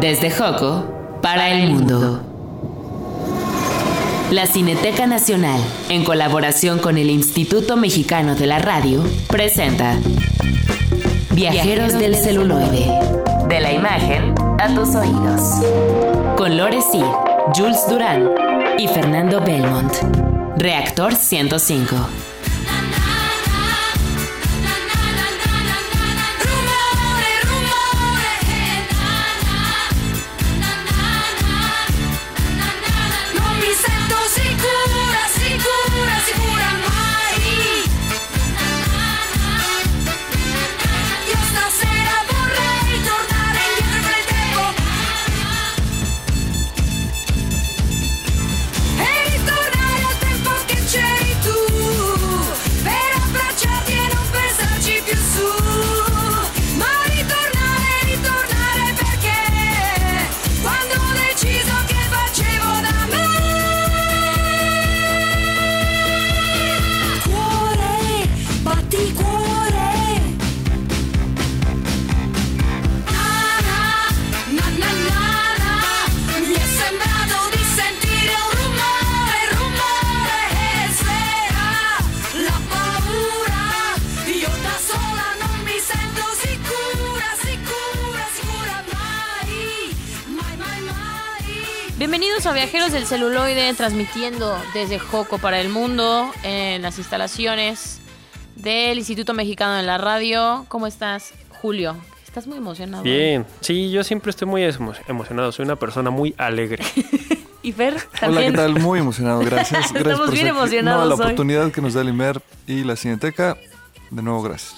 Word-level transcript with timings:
Desde 0.00 0.30
Joco 0.30 0.84
para 1.22 1.50
el 1.50 1.70
mundo. 1.72 2.22
La 4.30 4.46
Cineteca 4.46 5.08
Nacional, 5.08 5.60
en 5.88 6.04
colaboración 6.04 6.78
con 6.78 6.98
el 6.98 7.10
Instituto 7.10 7.76
Mexicano 7.76 8.36
de 8.36 8.46
la 8.46 8.60
Radio, 8.60 9.02
presenta 9.26 9.96
Viajeros 11.30 11.94
del 11.94 12.14
celuloide. 12.14 12.86
De 13.48 13.60
la 13.60 13.72
imagen 13.72 14.34
a 14.60 14.72
tus 14.72 14.94
oídos. 14.94 15.42
Con 16.36 16.56
Lore 16.56 16.80
Sir, 16.80 17.06
Jules 17.56 17.84
Durán 17.88 18.30
y 18.78 18.86
Fernando 18.86 19.40
Belmont. 19.40 19.92
Reactor 20.58 21.14
105. 21.14 21.96
Del 92.98 93.06
Celuloide, 93.06 93.72
transmitiendo 93.74 94.56
desde 94.74 94.98
Joco 94.98 95.38
para 95.38 95.60
el 95.60 95.68
Mundo 95.68 96.32
en 96.42 96.82
las 96.82 96.98
instalaciones 96.98 98.00
del 98.56 98.98
Instituto 98.98 99.34
Mexicano 99.34 99.74
de 99.74 99.84
la 99.84 99.98
Radio. 99.98 100.64
¿Cómo 100.66 100.88
estás, 100.88 101.32
Julio? 101.62 101.96
Estás 102.26 102.48
muy 102.48 102.58
emocionado. 102.58 103.04
Bien, 103.04 103.46
sí, 103.60 103.92
yo 103.92 104.02
siempre 104.02 104.30
estoy 104.30 104.48
muy 104.48 104.62
emo- 104.62 104.96
emocionado, 105.06 105.52
soy 105.52 105.64
una 105.64 105.76
persona 105.76 106.10
muy 106.10 106.34
alegre. 106.38 106.82
¿Y 107.62 107.70
Fer? 107.70 107.94
Hola, 107.94 108.20
También. 108.20 108.50
¿qué 108.50 108.56
tal? 108.58 108.80
Muy 108.80 108.98
emocionado, 108.98 109.38
gracias. 109.40 109.70
gracias 109.92 109.94
Estamos 109.96 110.18
por 110.26 110.30
bien 110.32 110.46
ser- 110.46 110.56
emocionados 110.56 111.02
no, 111.04 111.08
la 111.10 111.14
hoy. 111.14 111.20
oportunidad 111.20 111.70
que 111.70 111.80
nos 111.80 111.94
da 111.94 112.00
el 112.00 112.08
IMER 112.08 112.42
y 112.66 112.82
la 112.82 112.96
Cineteca. 112.96 113.56
De 114.10 114.22
nuevo, 114.22 114.42
gracias. 114.42 114.74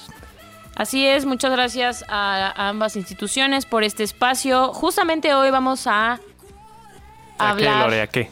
Así 0.76 1.06
es, 1.06 1.24
muchas 1.24 1.50
gracias 1.52 2.04
a, 2.08 2.52
a 2.54 2.68
ambas 2.68 2.96
instituciones 2.96 3.64
por 3.64 3.82
este 3.82 4.02
espacio. 4.02 4.74
Justamente 4.74 5.32
hoy 5.34 5.50
vamos 5.50 5.86
a 5.86 6.20
¿A 7.40 7.56
qué, 7.56 7.68
hablar... 7.68 7.84
Lore? 7.86 8.00
¿A 8.02 8.06
qué? 8.06 8.30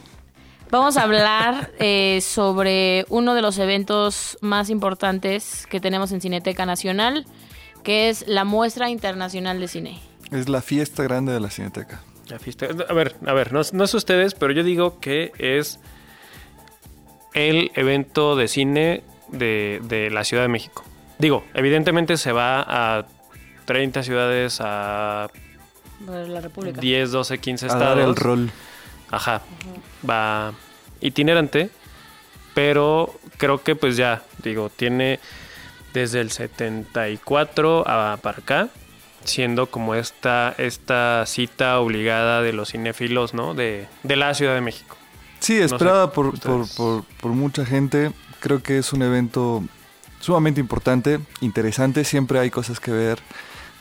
Vamos 0.71 0.97
a 0.97 1.03
hablar 1.03 1.71
eh, 1.79 2.19
sobre 2.21 3.05
uno 3.09 3.33
de 3.33 3.41
los 3.41 3.57
eventos 3.57 4.37
más 4.41 4.69
importantes 4.69 5.65
que 5.67 5.79
tenemos 5.79 6.11
en 6.11 6.21
Cineteca 6.21 6.65
Nacional, 6.67 7.25
que 7.83 8.09
es 8.09 8.27
la 8.27 8.43
Muestra 8.43 8.89
Internacional 8.89 9.59
de 9.59 9.67
Cine. 9.67 9.99
Es 10.31 10.47
la 10.47 10.61
fiesta 10.61 11.01
grande 11.03 11.33
de 11.33 11.39
la 11.39 11.49
Cineteca. 11.49 12.01
La 12.27 12.37
fiesta. 12.37 12.67
A 12.87 12.93
ver, 12.93 13.15
a 13.25 13.33
ver, 13.33 13.51
no, 13.51 13.61
no 13.73 13.87
sé 13.87 13.97
ustedes, 13.97 14.35
pero 14.35 14.53
yo 14.53 14.63
digo 14.63 14.99
que 14.99 15.31
es 15.39 15.79
el 17.33 17.71
evento 17.73 18.35
de 18.35 18.47
cine 18.47 19.03
de, 19.29 19.81
de 19.83 20.11
la 20.11 20.23
Ciudad 20.23 20.43
de 20.43 20.49
México. 20.49 20.83
Digo, 21.17 21.43
evidentemente 21.55 22.17
se 22.17 22.31
va 22.31 22.61
a 22.61 23.05
30 23.65 24.03
ciudades, 24.03 24.59
a 24.61 25.29
La 26.05 26.41
República. 26.41 26.79
10, 26.79 27.11
12, 27.11 27.37
15 27.39 27.65
A 27.65 27.67
estados. 27.67 27.97
dar 27.97 28.07
el 28.07 28.15
rol. 28.15 28.51
Ajá. 29.11 29.41
Va 30.07 30.53
itinerante, 31.01 31.69
pero 32.53 33.13
creo 33.37 33.63
que 33.63 33.75
pues 33.75 33.97
ya, 33.97 34.21
digo, 34.43 34.69
tiene 34.69 35.19
desde 35.93 36.21
el 36.21 36.31
74 36.31 37.87
a 37.87 38.17
para 38.17 38.37
acá, 38.39 38.69
siendo 39.23 39.67
como 39.67 39.95
esta, 39.95 40.53
esta 40.57 41.23
cita 41.25 41.79
obligada 41.79 42.41
de 42.41 42.53
los 42.53 42.71
cinéfilos, 42.71 43.33
¿no? 43.33 43.53
De, 43.53 43.87
de 44.03 44.15
la 44.15 44.33
Ciudad 44.33 44.53
de 44.55 44.61
México. 44.61 44.95
Sí, 45.39 45.57
sé, 45.57 45.65
esperada 45.65 46.11
por, 46.11 46.37
por- 46.39 47.03
por 47.05 47.31
mucha 47.31 47.65
gente. 47.65 48.11
Creo 48.39 48.61
que 48.61 48.77
es 48.77 48.93
un 48.93 49.01
evento 49.01 49.63
sumamente 50.19 50.59
importante, 50.61 51.19
interesante. 51.41 52.03
Siempre 52.03 52.39
hay 52.39 52.49
cosas 52.49 52.79
que 52.79 52.91
ver. 52.91 53.19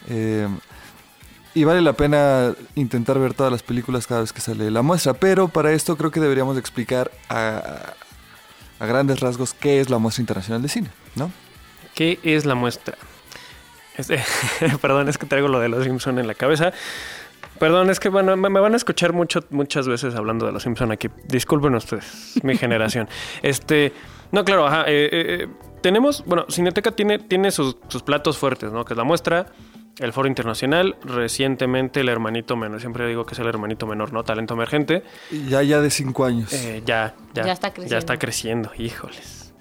eh, 0.08 0.48
y 1.54 1.64
vale 1.64 1.80
la 1.80 1.92
pena 1.94 2.54
intentar 2.74 3.18
ver 3.18 3.34
todas 3.34 3.50
las 3.52 3.62
películas 3.62 4.06
cada 4.06 4.20
vez 4.20 4.32
que 4.32 4.40
sale 4.40 4.70
la 4.70 4.82
muestra. 4.82 5.14
Pero 5.14 5.48
para 5.48 5.72
esto 5.72 5.96
creo 5.96 6.10
que 6.10 6.20
deberíamos 6.20 6.56
explicar 6.58 7.10
a, 7.28 7.94
a 8.78 8.86
grandes 8.86 9.20
rasgos 9.20 9.54
qué 9.54 9.80
es 9.80 9.90
la 9.90 9.98
muestra 9.98 10.22
internacional 10.22 10.62
de 10.62 10.68
cine, 10.68 10.88
¿no? 11.16 11.30
¿Qué 11.94 12.18
es 12.22 12.46
la 12.46 12.54
muestra? 12.54 12.96
Este- 13.96 14.22
perdón, 14.80 15.08
es 15.08 15.18
que 15.18 15.26
traigo 15.26 15.48
lo 15.48 15.58
de 15.60 15.68
los 15.68 15.84
Simpson 15.84 16.18
en 16.18 16.26
la 16.26 16.34
cabeza. 16.34 16.72
Perdón, 17.58 17.90
es 17.90 17.98
que 17.98 18.08
bueno, 18.08 18.36
me 18.36 18.48
me 18.50 18.60
van 18.60 18.74
a 18.74 18.76
escuchar 18.76 19.12
mucho, 19.12 19.40
muchas 19.50 19.88
veces 19.88 20.14
hablando 20.14 20.46
de 20.46 20.52
los 20.52 20.62
Simpson 20.62 20.92
aquí. 20.92 21.08
Disculpen 21.24 21.74
ustedes, 21.74 22.34
mi 22.44 22.56
generación. 22.58 23.08
Este, 23.42 23.92
no, 24.30 24.44
claro, 24.44 24.66
ajá. 24.68 24.82
eh, 24.86 25.08
eh, 25.10 25.10
eh, 25.12 25.48
tenemos, 25.82 26.22
bueno, 26.24 26.46
Cineteca 26.48 26.92
tiene, 26.92 27.18
tiene 27.18 27.50
sus, 27.50 27.76
sus 27.88 28.02
platos 28.04 28.38
fuertes, 28.38 28.70
¿no? 28.70 28.84
Que 28.84 28.92
es 28.94 28.96
la 28.98 29.02
muestra, 29.04 29.46
el 29.98 30.12
Foro 30.12 30.28
Internacional, 30.28 30.96
recientemente 31.02 32.00
el 32.00 32.08
hermanito 32.08 32.56
menor, 32.56 32.80
siempre 32.80 33.06
digo 33.08 33.26
que 33.26 33.34
es 33.34 33.38
el 33.40 33.46
hermanito 33.46 33.86
menor, 33.86 34.12
¿no? 34.12 34.22
Talento 34.22 34.54
emergente. 34.54 35.02
Y 35.30 35.48
Ya, 35.48 35.62
ya 35.62 35.80
de 35.80 35.90
cinco 35.90 36.24
años. 36.24 36.52
Eh, 36.52 36.82
ya, 36.86 37.14
ya, 37.34 37.44
Ya 37.44 37.52
está 37.52 37.70
creciendo. 37.70 37.90
Ya 37.90 37.98
está 37.98 38.16
creciendo, 38.16 38.70
híjoles. 38.76 39.54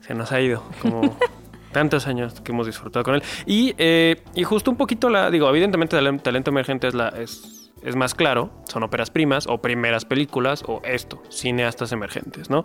Se 0.00 0.14
nos 0.14 0.32
ha 0.32 0.40
ido 0.40 0.62
como 0.80 1.16
tantos 1.72 2.06
años 2.06 2.40
que 2.40 2.52
hemos 2.52 2.66
disfrutado 2.66 3.04
con 3.04 3.14
él. 3.14 3.22
Y, 3.46 3.74
eh, 3.78 4.22
y 4.34 4.44
justo 4.44 4.70
un 4.70 4.76
poquito 4.76 5.10
la, 5.10 5.30
digo, 5.30 5.48
evidentemente 5.48 5.96
talento 5.96 6.50
emergente 6.50 6.88
es 6.88 6.94
la, 6.94 7.08
es, 7.08 7.70
es 7.82 7.96
más 7.96 8.14
claro, 8.14 8.50
son 8.68 8.82
óperas 8.84 9.10
primas 9.10 9.46
o 9.46 9.58
primeras 9.58 10.04
películas 10.04 10.62
o 10.66 10.80
esto, 10.84 11.22
cineastas 11.30 11.92
emergentes, 11.92 12.48
¿no? 12.48 12.64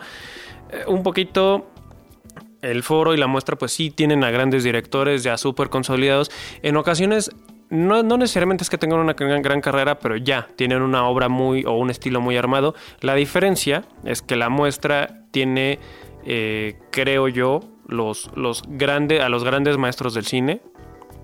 Eh, 0.71 0.83
un 0.87 1.03
poquito 1.03 1.69
el 2.62 2.84
foro 2.84 3.13
y 3.13 3.18
la 3.18 3.28
muestra 3.28 3.57
pues 3.57 3.72
sí 3.72 3.91
tienen 3.91 4.23
a 4.23 4.31
grandes 4.31 4.63
directores 4.63 5.23
ya 5.23 5.38
súper 5.38 5.69
consolidados. 5.69 6.31
En 6.62 6.78
ocasiones 6.78 7.31
no, 7.69 8.03
no 8.03 8.18
necesariamente 8.18 8.63
es 8.63 8.69
que 8.69 8.78
tengan 8.78 9.00
una 9.00 9.13
gran, 9.13 9.41
gran 9.41 9.62
carrera, 9.62 10.00
pero 10.00 10.16
ya 10.16 10.47
tienen 10.56 10.81
una 10.81 11.07
obra 11.07 11.29
muy 11.29 11.66
o 11.66 11.73
un 11.73 11.90
estilo 11.90 12.22
muy 12.22 12.38
armado. 12.38 12.75
La 13.01 13.16
diferencia 13.16 13.84
es 14.03 14.22
que 14.22 14.35
la 14.35 14.50
muestra 14.50 15.25
tiene, 15.31 15.79
eh, 16.25 16.79
creo 16.91 17.28
yo, 17.28 17.62
los, 17.88 18.29
los 18.35 18.63
a 18.63 19.29
los 19.29 19.44
grandes 19.44 19.78
maestros 19.78 20.13
del 20.13 20.25
cine. 20.25 20.62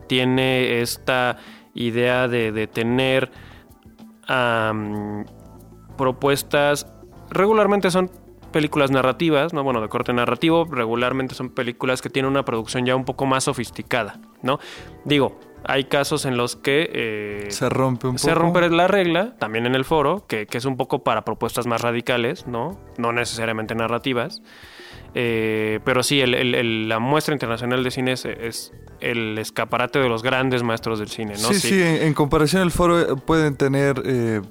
Tiene 0.08 0.82
esta 0.82 1.38
idea 1.74 2.28
de, 2.28 2.52
de 2.52 2.68
tener 2.68 3.32
propuestas, 5.98 6.88
regularmente 7.30 7.92
son 7.92 8.10
películas 8.54 8.90
narrativas, 8.92 9.52
¿no? 9.54 9.64
Bueno, 9.64 9.82
de 9.82 9.90
corte 9.90 10.14
narrativo, 10.14 10.64
regularmente 10.64 11.36
son 11.36 11.50
películas 11.50 12.02
que 12.02 12.10
tienen 12.10 12.32
una 12.32 12.46
producción 12.46 12.86
ya 12.86 12.96
un 12.96 13.04
poco 13.04 13.26
más 13.26 13.44
sofisticada, 13.44 14.22
¿no? 14.42 14.60
Digo, 15.04 15.38
hay 15.66 15.86
casos 15.86 16.26
en 16.26 16.38
los 16.38 16.56
que 16.56 16.90
eh, 16.94 17.46
se 17.52 17.68
rompe 17.70 18.08
un 18.08 18.16
poco. 18.16 18.26
se 18.26 18.34
rompe 18.36 18.70
la 18.70 18.88
regla, 18.88 19.36
también 19.40 19.66
en 19.66 19.76
el 19.76 19.84
foro, 19.84 20.26
que, 20.28 20.46
que 20.46 20.58
es 20.58 20.66
un 20.66 20.78
poco 20.78 21.04
para 21.04 21.26
propuestas 21.26 21.68
más 21.68 21.82
radicales, 21.82 22.48
¿no? 22.48 22.80
No 22.98 23.12
necesariamente 23.12 23.76
narrativas. 23.76 24.42
Eh, 25.16 25.80
pero 25.86 26.02
sí, 26.04 26.22
el- 26.22 26.34
el- 26.34 26.56
el- 26.56 26.90
la 26.90 27.00
muestra 27.00 27.34
internacional 27.36 27.84
de 27.84 27.92
cine 27.92 28.14
es, 28.14 28.26
es 28.26 28.74
el 29.00 29.38
escaparate 29.38 30.00
de 30.00 30.10
los 30.10 30.24
grandes 30.24 30.64
maestros 30.64 31.00
del 31.00 31.08
cine, 31.10 31.34
¿no? 31.34 31.50
Sí, 31.50 31.60
sí, 31.60 31.82
en, 31.82 32.02
en 32.04 32.14
comparación 32.14 32.62
al 32.64 32.72
foro 32.72 33.00
eh, 33.00 33.06
pueden 33.26 33.56
tener 33.56 34.02
eh, 34.06 34.42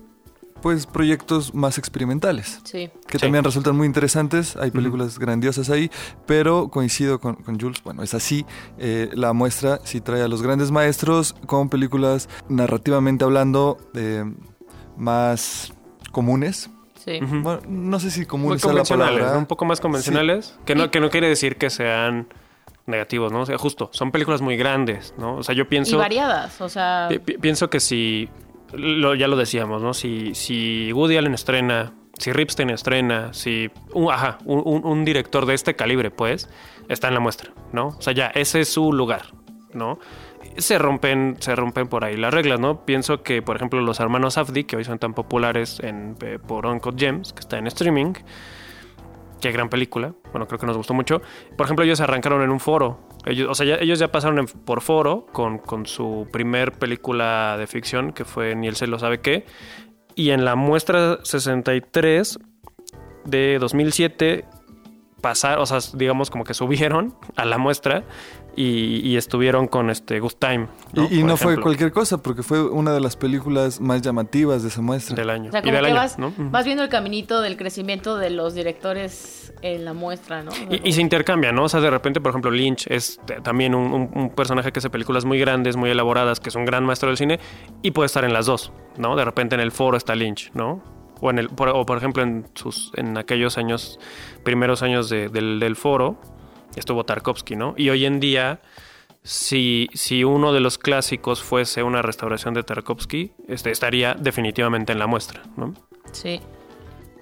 pues 0.63 0.87
proyectos 0.87 1.53
más 1.55 1.77
experimentales. 1.77 2.61
Sí. 2.65 2.89
Que 3.09 3.19
Sí. 3.19 3.23
también 3.23 3.45
resultan 3.45 3.77
muy 3.77 3.87
interesantes, 3.87 4.57
hay 4.57 4.71
películas 4.71 5.19
grandiosas 5.19 5.69
ahí, 5.69 5.91
pero 6.27 6.69
coincido 6.69 7.19
con, 7.21 7.35
con 7.35 7.61
Jules, 7.61 7.83
bueno, 7.85 8.03
es 8.03 8.15
así, 8.15 8.47
eh, 8.79 9.11
la 9.13 9.33
muestra 9.35 9.81
sí 9.85 10.01
trae 10.01 10.23
a 10.23 10.29
los 10.29 10.41
grandes 10.43 10.71
maestros 10.71 11.35
con 11.47 11.69
películas 11.69 12.29
narrativamente 12.49 13.25
hablando, 13.25 13.77
eh, 13.95 14.25
más 14.97 15.73
comunes. 16.13 16.71
Sí. 17.05 17.19
Bueno, 17.21 17.61
no 17.69 17.99
sé 17.99 18.11
si 18.13 18.27
comunes 18.27 18.61
sea 18.61 18.69
la 18.69 18.75
convencionales, 18.75 19.15
palabra. 19.15 19.33
¿no? 19.35 19.39
un 19.41 19.47
poco 19.47 19.65
más 19.65 19.81
convencionales, 19.81 20.57
que, 20.65 20.75
no, 20.77 20.91
que 20.91 21.01
no 21.01 21.11
quiere 21.11 21.29
decir 21.29 21.57
que 21.57 21.69
sean 21.69 22.29
negativos, 22.87 23.33
¿no? 23.33 23.41
O 23.43 23.47
sea, 23.47 23.59
justo, 23.59 23.91
son 23.93 24.13
películas 24.13 24.41
muy 24.41 24.57
grandes, 24.57 25.15
¿no? 25.19 25.37
O 25.37 25.43
sea, 25.43 25.55
yo 25.55 25.63
Y 25.63 25.67
pienso... 25.67 25.99
variadas, 25.99 26.61
o 26.61 26.69
sea, 26.69 27.07
Pi- 27.09 27.19
pi- 27.19 27.39
pienso 27.39 27.71
que 27.71 27.81
si, 27.81 28.29
lo- 28.73 29.15
ya 29.15 29.29
lo 29.29 29.37
decíamos, 29.37 29.83
¿no? 29.83 29.95
Si, 29.95 30.35
si 30.35 30.93
Woody 30.93 31.17
Allen 31.17 31.35
estrena, 31.35 31.93
si 32.19 32.33
Ripstein 32.33 32.71
estrena, 32.71 33.33
si, 33.33 33.71
un, 33.95 34.11
ajá, 34.13 34.39
un, 34.45 35.05
director 35.05 35.47
de 35.47 35.55
este 35.55 35.75
calibre, 35.75 36.11
pues, 36.11 36.49
está 36.89 37.09
en 37.09 37.15
la 37.15 37.21
muestra, 37.21 37.53
¿no? 37.73 37.89
O 37.89 38.01
sea, 38.03 38.13
ya, 38.13 38.27
ese 38.29 38.61
es 38.61 38.69
su 38.73 38.93
lugar, 38.93 39.23
¿no? 39.73 39.99
Se 40.59 40.79
rompen, 40.79 41.37
se 41.41 41.57
rompen 41.57 41.89
por 41.89 42.05
ahí 42.05 42.17
las 42.17 42.33
reglas, 42.35 42.61
¿no? 42.61 42.85
Pienso 42.85 43.23
que, 43.23 43.41
por 43.41 43.57
ejemplo, 43.57 43.81
los 43.81 44.01
hermanos 44.01 44.35
Safdie, 44.35 44.65
que 44.65 44.77
hoy 44.77 44.85
son 44.85 44.99
tan 44.99 45.15
populares 45.15 45.81
en, 45.81 46.17
eh, 46.21 46.39
por 46.47 46.67
Uncut 46.67 46.99
Gems, 46.99 47.33
que 47.33 47.41
está 47.41 47.57
en 47.59 47.67
streaming, 47.67 48.13
Qué 49.43 49.51
gran 49.53 49.69
película. 49.69 50.15
Bueno, 50.31 50.47
creo 50.47 50.59
que 50.59 50.67
nos 50.67 50.77
gustó 50.77 50.95
mucho. 50.95 51.21
Por 51.57 51.67
ejemplo, 51.67 51.85
ellos 51.85 52.01
arrancaron 52.01 52.41
en 52.43 52.51
un 52.51 52.61
foro. 52.61 53.01
Ellos, 53.27 53.49
o 53.51 53.55
sea, 53.55 53.67
ya- 53.67 53.75
ellos 53.83 53.99
ya 53.99 54.11
pasaron 54.13 54.47
por 54.47 54.81
foro 54.81 55.27
con, 55.33 55.59
con 55.59 55.85
su 55.85 56.29
primer 56.33 56.73
película 56.73 57.57
de 57.59 57.67
ficción, 57.67 58.13
que 58.13 58.25
fue 58.25 58.55
Ni 58.55 58.69
él 58.69 58.77
se 58.77 58.87
lo 58.87 58.99
sabe 59.01 59.21
qué. 59.21 59.45
Y 60.15 60.31
en 60.31 60.45
la 60.45 60.55
muestra 60.55 61.19
63 61.25 62.39
de 63.25 63.59
2007 63.61 64.45
pasar, 65.21 65.59
o 65.59 65.67
sea, 65.67 65.79
digamos 65.95 66.31
como 66.31 66.45
que 66.45 66.55
subieron 66.55 67.15
a 67.37 67.45
la 67.45 67.59
muestra 67.59 68.05
y, 68.57 69.01
y 69.09 69.17
estuvieron 69.17 69.67
con 69.67 69.89
este 69.91 70.21
Good 70.21 70.35
Time. 70.39 70.69
¿no? 70.93 71.09
Y, 71.11 71.23
no 71.23 71.37
fue 71.37 71.59
cualquier 71.61 71.91
cosa, 71.93 72.23
porque 72.23 72.43
fue 72.43 72.63
una 72.63 72.93
de 72.93 73.01
las 73.01 73.17
películas 73.17 73.81
más 73.81 74.03
llamativas 74.03 74.63
de 74.63 74.69
esa 74.69 74.83
muestra. 74.83 75.17
del 75.17 75.31
año. 75.31 75.49
o 75.49 75.53
sea, 75.53 75.61
y 75.61 75.63
como 75.63 75.75
del 75.77 75.85
que 75.85 75.91
año, 75.91 75.97
vas, 76.01 76.19
¿no? 76.19 76.33
Vas 76.37 76.65
viendo 76.65 76.83
el 76.83 76.89
caminito 76.91 77.41
del 77.41 77.57
crecimiento 77.57 78.17
de 78.19 78.31
los 78.31 78.55
directores 78.55 79.53
en 79.63 79.85
la 79.85 79.93
muestra, 79.93 80.43
¿no? 80.43 80.53
Y, 80.71 80.89
y 80.89 80.93
se 80.93 81.01
intercambian, 81.01 81.55
¿no? 81.55 81.65
O 81.65 81.69
sea, 81.69 81.81
de 81.81 81.91
repente, 81.91 82.21
por 82.21 82.31
ejemplo, 82.31 82.51
Lynch 82.51 82.87
es 82.89 83.21
t- 83.27 83.41
también 83.41 83.75
un, 83.75 83.93
un- 83.93 84.11
un 84.15 84.31
personaje 84.31 84.73
que 84.73 84.81
hace 84.81 84.91
películas 84.91 85.25
muy 85.25 85.39
grandes, 85.39 85.77
muy 85.77 85.91
elaboradas, 85.91 86.41
que 86.41 86.49
es 86.49 86.55
un 86.55 86.65
gran 86.65 86.85
maestro 86.85 87.09
del 87.09 87.17
cine 87.17 87.39
y 87.83 87.93
puede 87.93 88.07
estar 88.07 88.25
en 88.25 88.33
las 88.33 88.47
dos, 88.47 88.73
¿no? 88.99 89.17
De 89.17 89.25
repente 89.25 89.55
en 89.55 89.61
el 89.61 89.71
foro 89.73 89.97
está 89.97 90.15
Lynch, 90.15 90.51
¿no? 90.55 90.83
O, 91.21 91.31
en 91.31 91.39
el, 91.39 91.49
por, 91.49 91.69
o 91.69 91.87
por 91.87 91.97
ejemplo, 91.99 92.23
en, 92.25 92.47
sus, 92.55 92.91
en 92.97 93.17
aquellos 93.17 93.57
años, 93.57 94.01
primeros 94.43 94.83
años 94.83 95.09
de- 95.09 95.29
del, 95.29 95.61
del 95.61 95.77
foro, 95.77 96.17
estuvo 96.77 97.05
Tarkovsky, 97.05 97.57
¿no? 97.57 97.75
Y 97.77 97.91
hoy 97.91 98.05
en 98.05 98.21
día, 98.21 98.61
si, 99.23 99.89
si 99.95 100.25
uno 100.25 100.53
de 100.53 100.61
los 100.61 100.79
clásicos 100.79 101.43
fuese 101.43 101.83
una 101.83 102.03
restauración 102.03 102.55
de 102.55 102.63
Tarkovsky, 102.63 103.33
este, 103.49 103.71
estaría 103.71 104.15
definitivamente 104.15 104.93
en 104.93 104.99
la 104.99 105.07
muestra, 105.07 105.43
¿no? 105.57 105.75
Sí. 106.13 106.41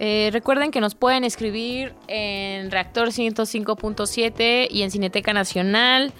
Eh, 0.03 0.31
recuerden 0.33 0.71
que 0.71 0.81
nos 0.81 0.95
pueden 0.95 1.25
escribir 1.25 1.95
en 2.09 2.71
Reactor 2.71 3.09
105.7 3.09 4.69
y 4.71 4.83
en 4.83 4.91
Cineteca 4.91 5.35
Nacional, 5.35 6.15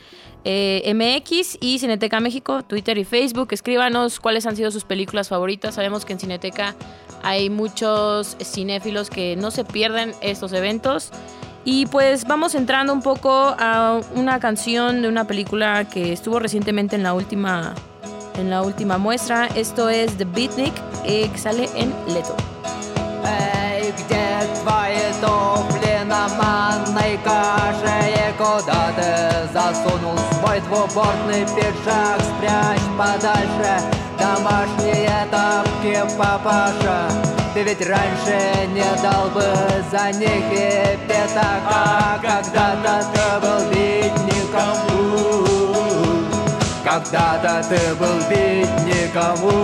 eh, 0.45 0.93
MX 0.95 1.57
y 1.63 1.79
Cineteca 1.79 2.21
México, 2.21 2.63
Twitter 2.63 2.99
y 2.99 3.05
Facebook. 3.05 3.49
Escríbanos 3.53 4.21
cuáles 4.21 4.45
han 4.45 4.55
sido 4.57 4.71
sus 4.71 4.85
películas 4.85 5.31
favoritas. 5.31 5.77
Sabemos 5.77 6.05
que 6.05 6.13
en 6.13 6.21
Cineteca 6.21 6.77
hay 7.23 7.49
muchos 7.49 8.37
cinéfilos 8.43 9.09
que 9.09 9.37
no 9.37 9.51
se 9.51 9.65
pierden 9.65 10.13
estos 10.21 10.53
eventos. 10.53 11.11
Y 11.65 11.87
pues 11.87 12.25
vamos 12.27 12.55
entrando 12.55 12.93
un 12.93 13.03
poco 13.03 13.55
a 13.59 14.01
una 14.15 14.41
canción 14.41 15.03
de 15.03 15.09
una 15.09 15.27
película 15.27 15.85
que 15.85 16.13
estuvo 16.13 16.39
recientemente 16.39 16.97
en 16.97 17.03
la 17.03 17.13
última, 17.13 17.75
en 18.39 18.51
la 18.51 18.63
última 18.63 18.99
muestra. 18.99 19.47
Esto 19.55 19.89
es 19.89 20.17
The 20.17 20.25
Beatnik, 20.25 20.73
eh, 21.05 21.29
que 21.31 21.39
sale 21.39 21.69
en 21.75 21.93
Leto. 22.13 22.35
Ведь 37.63 37.87
раньше 37.87 38.67
не 38.69 38.83
дал 39.03 39.29
бы 39.29 39.45
за 39.91 40.11
них 40.17 40.45
и 40.51 40.99
пятак 41.07 41.63
А 41.69 42.19
когда-то 42.23 43.05
ты 43.13 43.41
был 43.43 43.69
ведь 43.71 44.19
никому 44.25 45.45
Когда-то 46.83 47.63
ты 47.69 47.95
был 47.97 48.19
ведь 48.31 48.77
никому 48.87 49.59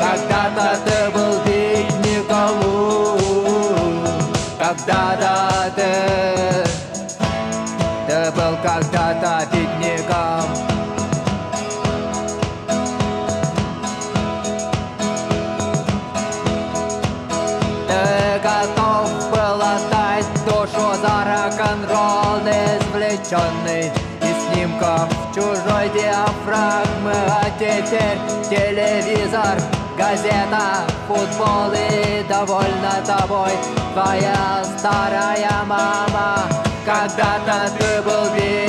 Когда-то 0.00 0.78
ты 0.84 1.10
был 1.12 1.34
ведь 1.44 1.94
никому 2.04 3.18
Когда-то 4.58 5.72
ты 5.76 5.92
Ты 8.08 8.32
был 8.32 8.56
когда-то 8.64 9.49
чужой 25.80 25.88
диафрагмы 25.90 27.12
А 27.12 27.44
теперь 27.58 28.18
телевизор, 28.48 29.58
газета, 29.96 30.84
футбол 31.08 31.72
и 31.72 32.22
довольна 32.28 33.02
тобой. 33.06 33.52
Твоя 33.92 34.64
старая 34.76 35.64
мама 35.66 36.44
Когда-то 36.84 37.70
ты 37.78 38.02
был 38.02 38.34
бедняком 38.34 38.59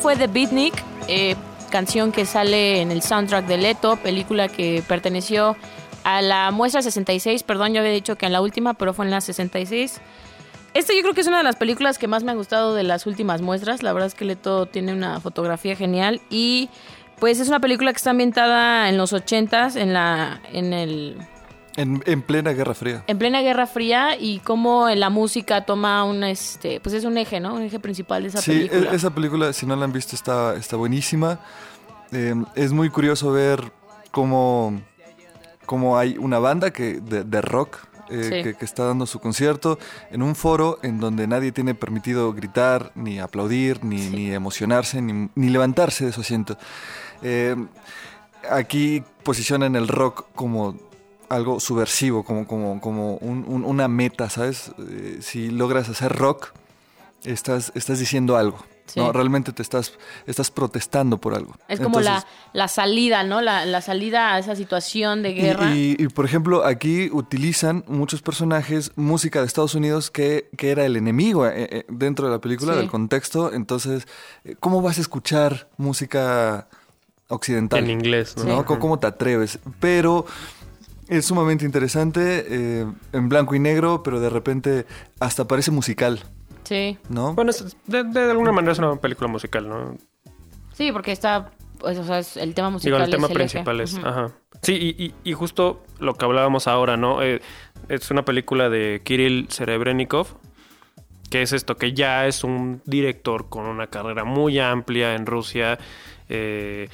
fue 0.00 0.16
The 0.16 0.28
Beatnik, 0.28 0.74
eh, 1.08 1.34
canción 1.70 2.12
que 2.12 2.24
sale 2.24 2.80
en 2.80 2.90
el 2.90 3.02
soundtrack 3.02 3.46
de 3.46 3.58
Leto, 3.58 3.96
película 3.96 4.48
que 4.48 4.82
perteneció 4.86 5.56
a 6.04 6.22
la 6.22 6.50
muestra 6.50 6.82
66, 6.82 7.42
perdón, 7.42 7.74
yo 7.74 7.80
había 7.80 7.92
dicho 7.92 8.16
que 8.16 8.26
en 8.26 8.32
la 8.32 8.40
última, 8.40 8.74
pero 8.74 8.94
fue 8.94 9.04
en 9.04 9.10
la 9.10 9.20
66. 9.20 10.00
Este 10.74 10.96
yo 10.96 11.02
creo 11.02 11.14
que 11.14 11.22
es 11.22 11.26
una 11.26 11.38
de 11.38 11.44
las 11.44 11.56
películas 11.56 11.98
que 11.98 12.06
más 12.06 12.22
me 12.22 12.30
han 12.30 12.36
gustado 12.36 12.74
de 12.74 12.84
las 12.84 13.06
últimas 13.06 13.42
muestras, 13.42 13.82
la 13.82 13.92
verdad 13.92 14.06
es 14.06 14.14
que 14.14 14.24
Leto 14.24 14.66
tiene 14.66 14.92
una 14.92 15.20
fotografía 15.20 15.74
genial 15.74 16.20
y 16.30 16.70
pues 17.18 17.40
es 17.40 17.48
una 17.48 17.58
película 17.58 17.92
que 17.92 17.96
está 17.96 18.10
ambientada 18.10 18.88
en 18.88 18.96
los 18.96 19.12
80s, 19.12 19.76
en 19.76 19.92
la 19.92 20.40
en 20.52 20.72
el 20.72 21.16
En, 21.78 22.02
en 22.06 22.22
plena 22.22 22.52
Guerra 22.52 22.74
Fría. 22.74 23.04
en 23.06 23.18
plena 23.18 23.40
Guerra 23.40 23.66
Fría 23.66 24.16
y 24.18 24.40
cómo 24.40 24.88
la 24.88 25.10
música 25.10 25.64
toma 25.64 26.04
un 26.04 26.24
este, 26.24 26.80
pues 26.80 26.94
es 26.94 27.04
un 27.04 27.16
eje, 27.16 27.38
¿no? 27.40 27.54
Un 27.54 27.62
eje 27.62 27.78
principal 27.78 28.22
de 28.24 28.28
esa 28.30 28.40
Sí, 28.42 28.50
película. 28.50 28.90
e- 28.92 28.94
esa 28.96 29.10
película, 29.10 29.52
si 29.52 29.64
no 29.64 29.76
la 29.76 29.84
han 29.84 29.92
visto, 29.92 30.16
está, 30.16 30.56
está 30.56 30.76
buenísima. 30.76 31.38
Eh, 32.12 32.34
es 32.56 32.72
muy 32.72 32.90
curioso 32.90 33.30
ver 33.32 33.72
cómo, 34.10 34.80
cómo 35.66 35.96
hay 35.98 36.18
una 36.18 36.38
banda 36.38 36.72
que, 36.72 37.00
de, 37.00 37.22
de 37.24 37.40
rock 37.42 37.78
eh, 38.10 38.22
Sí. 38.24 38.42
que, 38.42 38.54
que 38.54 38.64
está 38.64 38.84
dando 38.86 39.04
su 39.06 39.20
concierto 39.20 39.78
en 40.10 40.22
un 40.22 40.34
foro 40.34 40.78
en 40.82 40.98
donde 40.98 41.26
nadie 41.26 41.52
tiene 41.52 41.74
permitido 41.74 42.32
gritar, 42.32 42.90
ni 42.94 43.20
aplaudir, 43.20 43.84
ni, 43.84 44.08
ni 44.08 44.32
emocionarse, 44.32 45.00
ni, 45.02 45.28
ni 45.34 45.48
levantarse 45.50 46.06
de 46.06 46.12
su 46.12 46.22
asiento. 46.22 46.56
Eh, 47.22 47.54
aquí 48.50 49.02
posicionan 49.22 49.76
el 49.76 49.88
rock 49.88 50.24
como 50.34 50.74
algo 51.28 51.60
subversivo, 51.60 52.24
como, 52.24 52.46
como, 52.46 52.80
como 52.80 53.16
un- 53.16 53.44
un- 53.46 53.64
una 53.64 53.88
meta, 53.88 54.30
¿sabes? 54.30 54.72
Eh, 54.78 55.18
si 55.20 55.50
logras 55.50 55.88
hacer 55.88 56.12
rock, 56.16 56.50
estás, 57.24 57.72
estás 57.74 57.98
diciendo 57.98 58.36
algo. 58.36 58.58
Sí. 58.86 59.00
¿no? 59.00 59.12
Realmente 59.12 59.52
te 59.52 59.60
estás, 59.60 59.92
estás 60.26 60.50
protestando 60.50 61.18
por 61.18 61.34
algo. 61.34 61.54
Es 61.68 61.78
como 61.78 62.00
la, 62.00 62.12
Entonces, 62.12 62.30
la 62.54 62.68
salida, 62.68 63.22
¿no? 63.22 63.42
La, 63.42 63.66
la 63.66 63.82
salida 63.82 64.32
a 64.32 64.38
esa 64.38 64.56
situación 64.56 65.22
de 65.22 65.34
guerra. 65.34 65.74
Y, 65.76 65.94
y, 65.98 66.08
por 66.08 66.24
ejemplo, 66.24 66.64
aquí 66.64 67.10
utilizan 67.12 67.84
muchos 67.86 68.22
personajes 68.22 68.92
música 68.96 69.40
de 69.40 69.46
Estados 69.46 69.74
Unidos 69.74 70.10
que, 70.10 70.48
que 70.56 70.70
era 70.70 70.86
el 70.86 70.96
enemigo 70.96 71.46
eh, 71.46 71.68
eh, 71.70 71.84
dentro 71.90 72.28
de 72.28 72.32
la 72.32 72.38
película, 72.40 72.72
Sí. 72.72 72.78
del 72.78 72.88
contexto. 72.88 73.52
Entonces, 73.52 74.08
¿cómo 74.58 74.80
vas 74.80 74.96
a 74.96 75.02
escuchar 75.02 75.68
música 75.76 76.66
occidental? 77.28 77.80
En 77.84 77.90
inglés, 77.90 78.38
¿no? 78.38 78.44
¿no? 78.44 78.54
Ujú. 78.54 78.64
¿Cómo, 78.64 78.80
cómo 78.80 78.98
te 78.98 79.06
atreves? 79.06 79.58
Pero 79.80 80.24
es 81.08 81.24
sumamente 81.26 81.64
interesante, 81.64 82.44
eh, 82.48 82.86
en 83.12 83.28
blanco 83.28 83.54
y 83.54 83.58
negro, 83.58 84.02
pero 84.02 84.20
de 84.20 84.30
repente 84.30 84.86
hasta 85.20 85.46
parece 85.48 85.70
musical, 85.70 86.20
Sí. 86.64 86.98
¿no? 87.08 87.34
Bueno, 87.34 87.50
es- 87.50 87.76
de, 87.86 88.04
de 88.04 88.30
alguna 88.30 88.52
manera 88.52 88.72
es 88.72 88.78
una 88.78 88.96
película 88.96 89.28
musical, 89.28 89.68
¿no? 89.68 89.96
Sí, 90.74 90.92
porque 90.92 91.12
está, 91.12 91.50
pues, 91.78 91.98
o 91.98 92.04
sea, 92.04 92.18
es- 92.18 92.36
el 92.36 92.54
tema 92.54 92.68
Digo, 92.68 92.74
musical 92.74 93.02
el 93.02 93.10
tema 93.10 93.26
es 93.26 93.30
el 93.30 93.36
eje. 93.36 93.48
principal 93.50 93.80
es. 93.80 93.96
Ajá. 93.98 94.32
Sí, 94.62 94.74
y, 94.74 95.02
y- 95.04 95.14
y 95.24 95.32
justo 95.32 95.82
lo 95.98 96.14
que 96.14 96.24
hablábamos 96.24 96.66
ahora, 96.68 96.96
¿no? 96.96 97.22
Eh, 97.22 97.40
es 97.88 98.10
una 98.10 98.24
película 98.24 98.68
de 98.68 99.00
Kirill 99.04 99.46
Serebrennikov, 99.50 100.26
que 101.30 101.42
es 101.42 101.52
esto, 101.52 101.76
que 101.76 101.92
ya 101.92 102.26
es 102.26 102.42
un 102.44 102.80
director 102.86 103.48
con 103.48 103.66
una 103.66 103.86
carrera 103.88 104.24
muy 104.24 104.58
amplia 104.58 105.14
en 105.14 105.26
Rusia. 105.26 105.78
eh, 106.30 106.88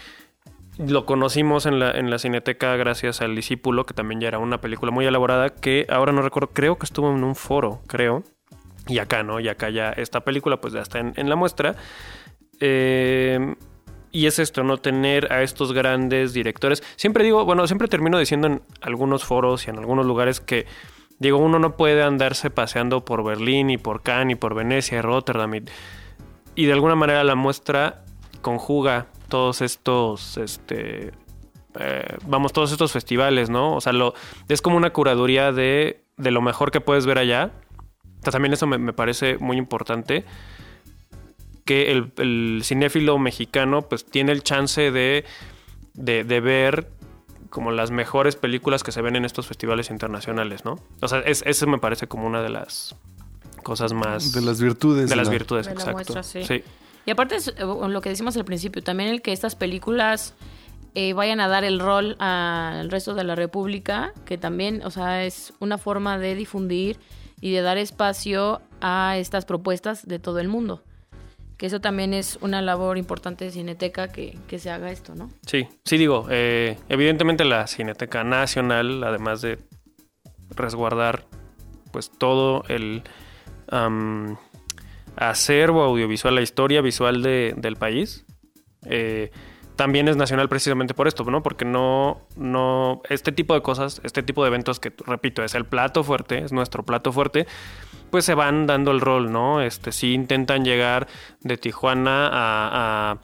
lo 0.79 1.07
conocimos 1.07 1.67
en 1.67 1.79
la, 1.79 1.93
en 1.93 2.11
la 2.11 2.19
Cineteca 2.19 2.77
gracias 2.77 3.21
al 3.21 3.35
Discípulo, 3.35 3.87
que 3.87 3.95
también 3.95 4.21
ya 4.21 4.29
era 4.29 4.39
una 4.39 4.61
película 4.61 4.91
muy 4.91 5.07
elaborada, 5.07 5.51
que 5.51 5.87
ahora 5.89 6.13
no 6.13 6.23
recuerdo, 6.23 6.51
creo 6.53 6.79
que 6.79 6.87
estuvo 6.87 7.15
en 7.15 7.23
un 7.23 7.35
foro, 7.35 7.81
creo. 7.87 8.25
Y 8.87 8.99
acá, 8.99 9.23
¿no? 9.23 9.41
Y 9.41 9.49
acá 9.49 9.71
ya 9.71 9.91
esta 9.91 10.21
película 10.21 10.61
pues 10.61 10.75
ya 10.75 10.81
está 10.81 10.99
en, 10.99 11.15
en 11.17 11.29
la 11.29 11.37
muestra. 11.37 11.77
Eh, 12.61 13.55
y 14.11 14.27
es 14.27 14.39
esto, 14.39 14.63
no 14.63 14.77
tener 14.79 15.33
a 15.33 15.43
estos 15.43 15.73
grandes 15.73 16.33
directores. 16.33 16.83
Siempre 16.97 17.25
digo, 17.25 17.45
bueno, 17.45 17.67
siempre 17.67 17.89
termino 17.89 18.19
diciendo 18.19 18.47
en 18.47 18.63
algunos 18.81 19.25
foros 19.25 19.67
y 19.67 19.71
en 19.71 19.79
algunos 19.79 20.07
lugares 20.07 20.41
que, 20.41 20.67
digo, 21.19 21.39
uno 21.39 21.59
no 21.59 21.77
puede 21.77 22.03
andarse 22.03 22.49
paseando 22.51 23.05
por 23.05 23.25
Berlín 23.25 23.71
y 23.71 23.79
por 23.79 24.03
Cannes 24.03 24.35
y 24.35 24.37
por 24.37 24.55
Venecia 24.55 24.99
y 24.99 25.01
Rotterdam. 25.01 25.55
Y, 25.57 25.65
y 26.55 26.67
de 26.67 26.73
alguna 26.73 26.95
manera 26.95 27.25
la 27.25 27.35
muestra 27.35 28.05
conjuga 28.41 29.07
todos 29.29 29.61
estos, 29.63 30.37
este, 30.37 31.13
eh, 31.79 32.17
vamos, 32.27 32.53
todos 32.53 32.73
estos 32.73 32.93
festivales, 32.93 33.51
¿no? 33.51 33.75
O 33.77 33.81
sea, 33.81 33.93
lo, 33.93 34.15
es 34.49 34.63
como 34.63 34.77
una 34.77 34.91
curaduría 34.91 35.53
de, 35.53 36.05
de 36.17 36.31
lo 36.31 36.43
mejor 36.43 36.71
que 36.71 36.81
puedes 36.81 37.07
ver 37.07 37.19
allá. 37.19 37.51
O 38.21 38.23
sea, 38.23 38.33
también 38.33 38.53
eso 38.53 38.67
me, 38.67 38.79
me 38.79 38.93
parece 38.93 39.39
muy 39.39 39.57
importante 39.59 40.25
que 41.65 41.93
el, 41.93 42.13
el 42.19 42.61
cinéfilo 42.63 43.19
mexicano 43.19 43.83
pues 43.83 44.05
tiene 44.05 44.33
el 44.33 44.43
chance 44.43 44.91
de, 44.91 45.25
de, 45.95 46.25
de 46.25 46.41
ver 46.41 46.91
como 47.49 47.71
las 47.71 47.91
mejores 47.91 48.37
películas 48.37 48.83
que 48.83 48.93
se 48.93 49.01
ven 49.01 49.17
en 49.17 49.25
estos 49.25 49.47
festivales 49.47 49.89
internacionales, 49.91 50.65
¿no? 50.65 50.79
O 51.01 51.09
sea, 51.09 51.21
es, 51.21 51.43
eso 51.47 51.67
me 51.67 51.79
parece 51.79 52.07
como 52.09 52.27
una 52.27 52.43
de 52.43 52.49
las 52.51 52.97
cosas 53.63 53.93
más... 53.93 54.33
De 54.33 54.41
las 54.43 54.61
virtudes. 54.61 55.09
de 55.09 55.17
las 55.17 55.29
la- 55.29 55.33
virtudes, 55.33 55.67
de 55.67 55.75
la 55.75 55.81
exacto. 55.81 56.23
sí. 56.23 56.63
Y 57.07 57.11
aparte 57.11 57.37
es 57.37 57.49
eh, 57.49 57.55
lo 57.59 58.01
que 58.01 58.09
decimos 58.09 58.37
al 58.37 58.45
principio, 58.45 58.83
también 58.83 59.11
el 59.11 59.23
que 59.23 59.33
estas 59.33 59.57
películas 59.57 60.35
eh, 60.95 61.13
vayan 61.13 61.41
a 61.41 61.49
dar 61.49 61.65
el 61.65 61.81
rol 61.81 62.17
al 62.21 62.91
resto 62.91 63.15
de 63.15 63.25
la 63.25 63.35
República, 63.35 64.13
que 64.25 64.39
también, 64.39 64.83
o 64.85 64.91
sea, 64.91 65.25
es 65.25 65.53
una 65.59 65.77
forma 65.77 66.19
de 66.19 66.35
difundir 66.35 66.99
y 67.41 67.53
de 67.53 67.63
dar 67.63 67.79
espacio 67.79 68.63
a 68.81 69.17
estas 69.19 69.45
propuestas 69.45 70.07
de 70.07 70.19
todo 70.19 70.39
el 70.39 70.49
mundo. 70.49 70.83
Que 71.57 71.67
eso 71.67 71.81
también 71.81 72.15
es 72.15 72.39
una 72.41 72.63
labor 72.63 72.97
importante 72.97 73.45
de 73.45 73.51
Cineteca 73.51 74.09
que, 74.09 74.39
que 74.49 74.59
se 74.59 74.71
haga 74.71 74.91
esto, 74.91 75.15
¿no? 75.15 75.31
Sí, 75.47 75.69
sí 75.85 75.99
digo, 75.99 76.27
eh, 76.31 76.79
evidentemente 76.89 77.45
la 77.45 77.67
Cineteca 77.67 78.25
Nacional, 78.25 79.03
además 79.03 79.41
de 79.43 79.59
resguardar 80.51 81.27
pues 81.91 82.11
todo 82.11 82.65
el 82.69 83.03
acervo 85.17 85.83
audiovisual, 85.83 86.35
la 86.35 86.43
historia 86.43 86.81
visual 86.81 87.23
de- 87.23 87.55
del 87.57 87.77
país, 87.77 88.25
eh, 88.87 89.31
también 89.77 90.07
es 90.07 90.17
nacional 90.17 90.49
precisamente 90.49 90.95
por 90.95 91.09
esto, 91.09 91.25
¿no? 91.25 91.43
Porque 91.43 91.65
no, 91.65 92.21
no, 92.37 93.03
este 93.09 93.33
tipo 93.33 93.55
de 93.55 93.63
cosas, 93.63 94.01
este 94.05 94.23
tipo 94.23 94.43
de 94.45 94.49
eventos 94.49 94.79
que, 94.79 94.93
repito, 95.07 95.43
es 95.43 95.55
el 95.57 95.65
plato 95.65 96.05
fuerte, 96.05 96.39
es 96.45 96.53
nuestro 96.53 96.85
plato 96.85 97.13
fuerte, 97.13 97.47
pues 98.11 98.25
se 98.25 98.35
van 98.35 98.67
dando 98.69 98.93
el 98.93 99.01
rol, 99.01 99.33
¿no? 99.33 99.61
Este, 99.61 99.91
sí 99.91 100.13
intentan 100.15 100.65
llegar 100.65 101.09
de 101.41 101.57
Tijuana 101.57 102.29
a, 102.29 103.11
a, 103.13 103.19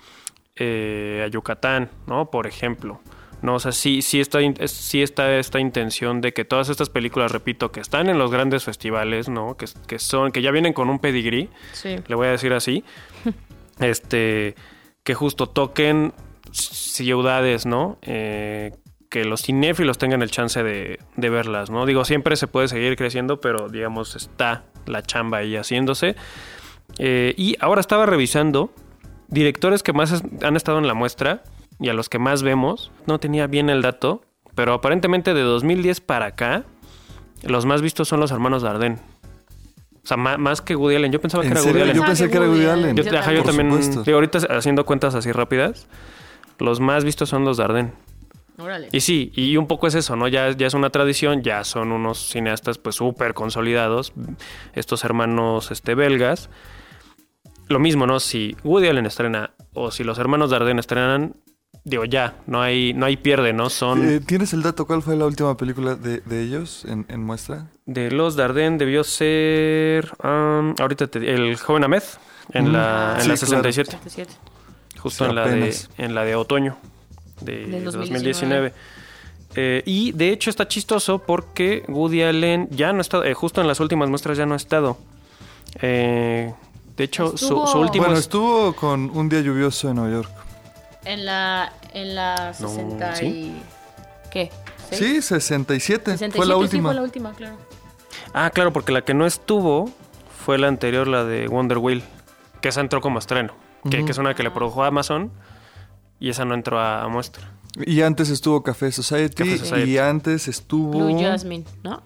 eh, 0.57 1.23
a 1.25 1.29
Yucatán, 1.29 1.89
¿no? 2.09 2.31
Por 2.31 2.49
ejemplo. 2.49 3.01
No, 3.43 3.55
o 3.55 3.61
sea, 3.61 3.73
sí, 3.73 4.03
sí 4.03 4.21
está, 4.21 4.39
sí 4.67 5.03
está 5.03 5.35
esta 5.39 5.61
intención 5.61 6.21
de 6.21 6.33
que 6.33 6.45
todas 6.45 6.69
estas 6.69 6.91
películas, 6.91 7.33
repito, 7.33 7.73
que 7.73 7.81
están 7.81 8.09
en 8.09 8.19
los 8.19 8.31
grandes 8.31 8.65
festivales, 8.65 9.29
¿no? 9.29 9.57
Que, 9.57 9.67
que 9.87 9.99
son, 9.99 10.31
que 10.33 10.43
ya 10.43 10.51
vienen 10.51 10.73
con 10.73 10.91
un 10.91 10.99
pedigrí, 10.99 11.49
Sí. 11.73 11.97
le 12.07 12.15
voy 12.15 12.27
a 12.27 12.31
decir 12.33 12.53
así, 12.53 12.85
este, 13.81 14.55
que 15.05 15.15
justo 15.15 15.47
toquen 15.49 16.13
ciudades, 16.53 17.67
¿no? 17.67 17.99
Eh, 18.03 18.73
que 19.09 19.25
los 19.25 19.43
cinéfilos 19.43 19.99
tengan 19.99 20.23
el 20.23 20.31
chance 20.31 20.63
de, 20.63 21.01
de 21.17 21.31
verlas, 21.31 21.71
¿no? 21.71 21.85
Digo, 21.87 22.05
siempre 22.05 22.37
se 22.37 22.47
puede 22.47 22.69
seguir 22.69 22.97
creciendo, 22.97 23.41
pero 23.41 23.69
digamos, 23.69 24.15
está 24.15 24.65
la 24.87 25.03
chamba 25.03 25.39
ahí 25.39 25.57
haciéndose. 25.57 26.15
Eh, 26.99 27.35
y 27.37 27.57
ahora 27.61 27.81
estaba 27.81 28.07
revisando 28.07 28.73
directores 29.29 29.83
que 29.83 29.93
más 29.93 30.23
han 30.43 30.57
estado 30.57 30.79
en 30.79 30.87
la 30.87 30.95
muestra 30.95 31.43
y 31.81 31.89
a 31.89 31.95
los 31.95 32.09
que 32.09 32.19
más 32.19 32.43
vemos. 32.43 32.93
No 33.07 33.19
tenía 33.19 33.47
bien 33.47 33.71
el 33.71 33.83
dato, 33.83 34.23
pero 34.55 34.75
aparentemente 34.75 35.35
de 35.35 35.43
2010 35.43 36.01
para 36.01 36.27
acá, 36.27 36.65
los 37.43 37.67
más 37.67 37.83
vistos 37.83 38.09
son 38.09 38.21
los 38.21 38.31
hermanos 38.31 38.63
Dardenne. 38.63 38.99
O 40.03 40.07
sea, 40.07 40.17
más, 40.17 40.61
que 40.63 40.77
Woody 40.77 40.97
Allen. 40.97 41.13
Yo 41.13 41.21
pensaba 41.21 41.43
que 41.43 41.49
¿En 41.49 41.53
era 41.53 41.61
serio? 41.61 41.81
Woody 41.81 41.91
Allen. 41.91 41.97
Yo 41.97 42.07
pensé 42.07 42.31
que 42.31 42.37
era 42.37 42.49
Woody 42.49 42.67
Allen. 42.67 42.97
Yo, 42.97 43.03
Yo 43.03 43.19
ajá, 43.19 43.33
yo 43.33 43.43
también. 43.43 43.71
digo, 44.05 44.17
ahorita 44.17 44.39
haciendo 44.51 44.85
cuentas 44.85 45.15
así 45.15 45.31
rápidas, 45.33 45.89
los 46.59 46.81
más 46.81 47.05
vistos 47.05 47.29
son 47.29 47.45
los 47.45 47.59
Dardenne. 47.59 47.93
Órale. 48.59 48.89
Y 48.93 49.01
sí, 49.01 49.33
y 49.35 49.57
un 49.57 49.67
poco 49.67 49.87
es 49.87 49.95
eso, 49.95 50.17
¿no? 50.17 50.29
Ya, 50.29 50.51
ya 50.51 50.67
es 50.67 50.75
una 50.75 50.91
tradición, 50.91 51.43
ya 51.43 51.65
son 51.65 51.93
unos 51.93 52.19
cineastas 52.29 52.77
pues 52.77 52.97
súper 52.97 53.33
consolidados, 53.33 54.13
estos 54.75 55.05
hermanos 55.05 55.71
este, 55.71 55.95
belgas. 55.95 56.51
Lo 57.69 57.79
mismo, 57.79 58.07
¿no? 58.07 58.21
Si 58.21 58.57
Woody 58.65 58.89
Allen 58.89 59.07
estrena 59.07 59.53
o 59.73 59.91
si 59.91 60.05
los 60.05 60.19
hermanos 60.19 60.51
Dardenne 60.51 60.81
estrenan, 60.81 61.37
digo, 61.85 62.05
ya, 62.05 62.37
no 62.47 62.61
hay, 62.63 62.93
no 62.95 63.07
hay 63.07 63.17
pierde, 63.17 63.53
¿no? 63.53 63.71
Son 63.71 64.07
Eh, 64.09 64.21
¿Tienes 64.21 64.53
el 64.53 64.63
dato? 64.63 64.87
¿Cuál 64.87 65.03
fue 65.03 65.17
la 65.17 65.27
última 65.27 65.57
película 65.57 65.95
de, 65.95 66.21
de 66.21 66.43
ellos 66.43 66.85
en, 66.87 67.07
en 67.09 67.23
muestra? 67.25 67.67
de 67.87 68.11
los 68.11 68.37
Dardenne, 68.37 68.79
debió 68.79 69.03
ser, 69.03 70.13
um, 70.23 70.75
ahorita 70.79 71.09
te- 71.09 71.35
el 71.35 71.57
joven 71.57 71.85
Ahmed, 71.85 72.03
en 72.53 72.69
Mm, 72.69 72.73
la, 72.73 73.13
en 73.17 73.23
sí, 73.23 73.29
la 73.29 73.35
claro. 73.37 73.37
67. 73.37 73.91
77. 73.91 74.33
justo 74.99 75.25
Sí, 75.25 75.31
en, 75.31 75.35
la 75.37 75.47
de, 75.47 75.77
en 75.99 76.15
la 76.15 76.25
de 76.25 76.35
otoño 76.37 76.77
de 77.41 77.67
Del 77.67 77.85
2019. 77.85 78.73
Eh, 79.57 79.83
y 79.85 80.13
de 80.13 80.31
hecho 80.31 80.49
está 80.51 80.69
chistoso 80.69 81.19
porque 81.21 81.83
Woody 81.89 82.23
Allen 82.23 82.69
ya 82.71 82.93
no 82.93 82.99
ha 82.99 83.01
estado, 83.01 83.25
eh, 83.25 83.35
justo 83.35 83.61
en 83.61 83.67
las 83.67 83.81
últimas 83.81 84.09
muestras 84.09 84.39
ya 84.39 84.47
no 84.47 84.55
ha 84.55 84.57
estado. 84.59 84.97
Eh, 85.83 86.53
de 86.97 87.05
hecho, 87.05 87.37
su, 87.37 87.67
su 87.67 87.79
último... 87.79 88.05
Bueno, 88.05 88.15
es- 88.19 88.27
estuvo 88.27 88.75
con 88.77 89.11
Un 89.11 89.29
día 89.29 89.41
lluvioso 89.41 89.89
en 89.89 89.97
Nueva 89.97 90.13
York. 90.13 90.31
En 91.05 91.25
la, 91.27 91.73
en 91.95 92.15
la 92.15 92.53
No, 92.61 92.69
60 92.69 93.17
¿sí? 93.17 93.27
y... 93.27 93.63
¿Qué? 94.31 94.51
Sí, 94.91 95.23
67. 95.23 96.13
67 96.13 96.37
fue 96.37 96.47
la 96.47 96.55
sí, 96.55 96.61
última. 96.61 96.89
fue 96.91 96.95
la 96.95 97.03
última, 97.03 97.33
claro. 97.33 97.57
Ah, 98.35 98.51
claro, 98.51 98.73
porque 98.73 98.93
la 98.93 99.03
que 99.03 99.15
no 99.15 99.27
estuvo 99.27 99.91
fue 100.45 100.59
la 100.59 100.69
anterior, 100.69 101.07
la 101.09 101.25
de 101.25 101.49
Wonder 101.49 101.79
Wheel, 101.79 102.03
que 102.61 102.69
esa 102.69 102.81
entró 102.81 103.01
como 103.01 103.19
estreno, 103.19 103.55
que, 103.91 104.05
que 104.05 104.11
es 104.11 104.19
una 104.19 104.35
que 104.35 104.43
le 104.43 104.51
produjo 104.51 104.85
Amazon 104.85 105.31
y 106.19 106.29
esa 106.31 106.45
no 106.45 106.55
entró 106.55 106.79
a, 106.79 107.03
a 107.03 107.09
muestra. 107.09 107.51
Y 107.87 108.03
antes 108.03 108.29
estuvo 108.31 108.63
Café 108.63 108.91
Society, 108.93 109.35
Café 109.37 109.59
Society. 109.59 109.91
y 109.93 109.99
antes 109.99 110.49
estuvo... 110.49 110.91
Blue 111.07 111.21
Jasmine, 111.21 111.65
¿no? 111.83 112.03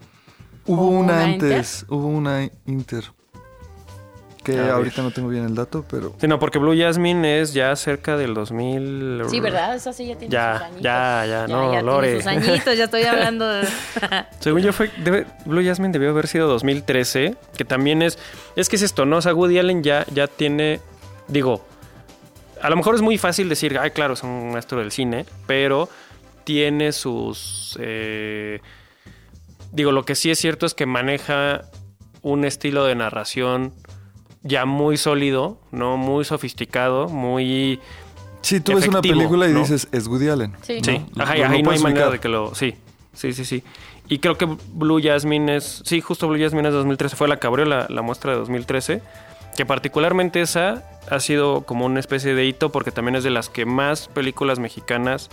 Hubo 0.67 0.83
¿Hubo 0.83 0.91
una 0.99 1.15
una 1.15 1.25
antes, 1.25 1.85
hubo 1.89 2.07
una 2.07 2.49
Inter. 2.67 3.05
Que 4.45 4.59
A 4.59 4.63
ver. 4.63 4.71
ahorita 4.73 5.03
no 5.03 5.11
tengo 5.11 5.29
bien 5.31 5.45
el 5.45 5.55
dato, 5.55 5.85
pero... 5.91 6.15
Sí, 6.21 6.29
no, 6.29 6.39
porque 6.39 6.59
Blue 6.59 6.77
Jasmine 6.79 7.41
es 7.41 7.55
ya 7.55 7.75
cerca 7.77 8.17
del 8.19 8.35
2000... 8.35 9.23
Sí, 9.29 9.41
¿verdad? 9.41 9.75
Esa 9.75 9.93
sí 9.95 10.07
ya 10.07 10.17
tiene 10.17 10.31
Ya, 10.33 10.53
sus 10.59 10.63
añitos. 10.67 10.83
ya, 10.83 11.25
ya, 11.27 11.47
no, 11.49 11.71
tiene 11.71 11.83
Lore. 11.83 12.17
sus 12.19 12.27
añitos, 12.27 12.77
ya 12.77 12.85
estoy 12.85 13.03
hablando 13.05 13.49
de... 13.49 13.67
Según 14.41 14.61
yo 14.61 14.73
fue, 14.75 14.91
debe- 15.03 15.27
Blue 15.47 15.65
Jasmine 15.65 15.93
debió 15.93 16.11
haber 16.11 16.27
sido 16.27 16.47
2013, 16.49 17.37
que 17.57 17.65
también 17.65 18.03
es, 18.03 18.19
es 18.55 18.69
que 18.69 18.77
es 18.77 18.83
esto, 18.83 19.07
¿no? 19.07 19.17
O 19.17 19.23
sea, 19.23 19.33
Woody 19.35 19.59
Allen 19.59 19.83
ya, 19.83 20.05
ya 20.13 20.27
tiene, 20.27 20.81
digo, 21.27 21.65
a 22.61 22.69
lo 22.69 22.77
mejor 22.77 22.95
es 22.97 23.01
muy 23.01 23.17
fácil 23.17 23.49
decir, 23.49 23.79
ay, 23.79 23.93
claro, 23.93 24.13
es 24.13 24.23
un 24.23 24.53
maestro 24.53 24.79
del 24.79 24.93
cine, 24.93 25.25
pero 25.47 25.89
tiene 26.45 26.93
sus, 26.93 27.79
eh, 27.81 28.61
digo, 29.73 29.91
lo 29.91 30.05
que 30.05 30.15
sí 30.15 30.31
es 30.31 30.39
cierto 30.39 30.67
es 30.67 30.75
que 30.75 30.85
maneja 30.85 31.63
un 32.21 32.45
estilo 32.45 32.85
de 32.85 32.95
narración 32.95 33.73
ya 34.45 34.67
muy 34.67 34.97
sólido, 34.97 35.59
¿no? 35.73 35.97
Muy 35.97 36.25
sofisticado, 36.25 37.09
muy... 37.09 37.81
Sí, 38.43 38.61
tú 38.61 38.75
ves 38.75 38.87
una 38.87 39.01
película 39.01 39.49
y 39.49 39.53
¿no? 39.53 39.61
dices, 39.61 39.89
es 39.91 40.07
Woody 40.07 40.29
Allen. 40.29 40.55
Sí. 40.63 40.79
Sí, 40.83 41.05
¿no? 41.15 41.25
ajá, 41.25 41.37
y 41.37 41.41
lo 41.41 41.49
ahí 41.49 41.63
no 41.63 41.71
hay 41.71 41.79
manera 41.79 42.11
de 42.11 42.21
que 42.21 42.29
lo. 42.29 42.55
Sí, 42.55 42.75
sí, 43.15 43.33
sí, 43.33 43.47
sí. 43.47 43.65
Y 44.07 44.19
creo 44.19 44.37
que 44.37 44.47
Blue 44.75 45.01
Jasmine 45.03 45.57
es. 45.57 45.83
Sí, 45.87 46.03
justo 46.03 46.29
Blue 46.29 46.39
Jasmine 46.39 46.69
es 46.69 46.75
2013. 46.75 47.17
Fue 47.17 47.27
la 47.27 47.39
que 47.39 47.47
abrió 47.47 47.65
la, 47.65 47.87
la 47.89 48.03
muestra 48.03 48.33
de 48.33 48.39
2013. 48.39 49.01
Que 49.57 49.65
particularmente 49.65 50.43
esa 50.43 50.85
ha 51.09 51.21
sido 51.21 51.63
como 51.63 51.87
una 51.87 52.01
especie 52.01 52.35
de 52.35 52.45
hito 52.45 52.71
porque 52.71 52.91
también 52.91 53.17
es 53.17 53.25
de 53.25 53.31
las 53.31 53.49
que 53.49 53.65
más 53.65 54.09
películas 54.09 54.59
mexicanas 54.59 55.31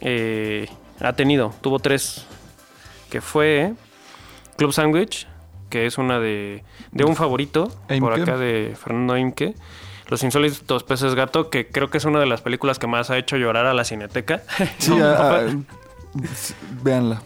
eh, 0.00 0.68
ha 1.00 1.12
tenido. 1.12 1.52
Tuvo 1.60 1.78
tres. 1.78 2.24
Que 3.10 3.20
fue 3.20 3.74
Club 4.56 4.72
Sandwich, 4.72 5.26
que 5.74 5.86
es 5.86 5.98
una 5.98 6.20
de, 6.20 6.62
de 6.92 7.02
un 7.04 7.16
favorito 7.16 7.68
por 7.98 8.12
acá 8.12 8.36
de 8.36 8.76
Fernando 8.80 9.16
Imke. 9.18 9.56
Los 10.06 10.22
insólitos 10.22 10.84
peces 10.84 11.16
gato, 11.16 11.50
que 11.50 11.66
creo 11.66 11.90
que 11.90 11.98
es 11.98 12.04
una 12.04 12.20
de 12.20 12.26
las 12.26 12.42
películas 12.42 12.78
que 12.78 12.86
más 12.86 13.10
ha 13.10 13.18
hecho 13.18 13.36
llorar 13.36 13.66
a 13.66 13.74
la 13.74 13.82
cineteca. 13.82 14.42
Sí, 14.78 14.90
No, 14.92 15.64
véanla. 16.84 17.22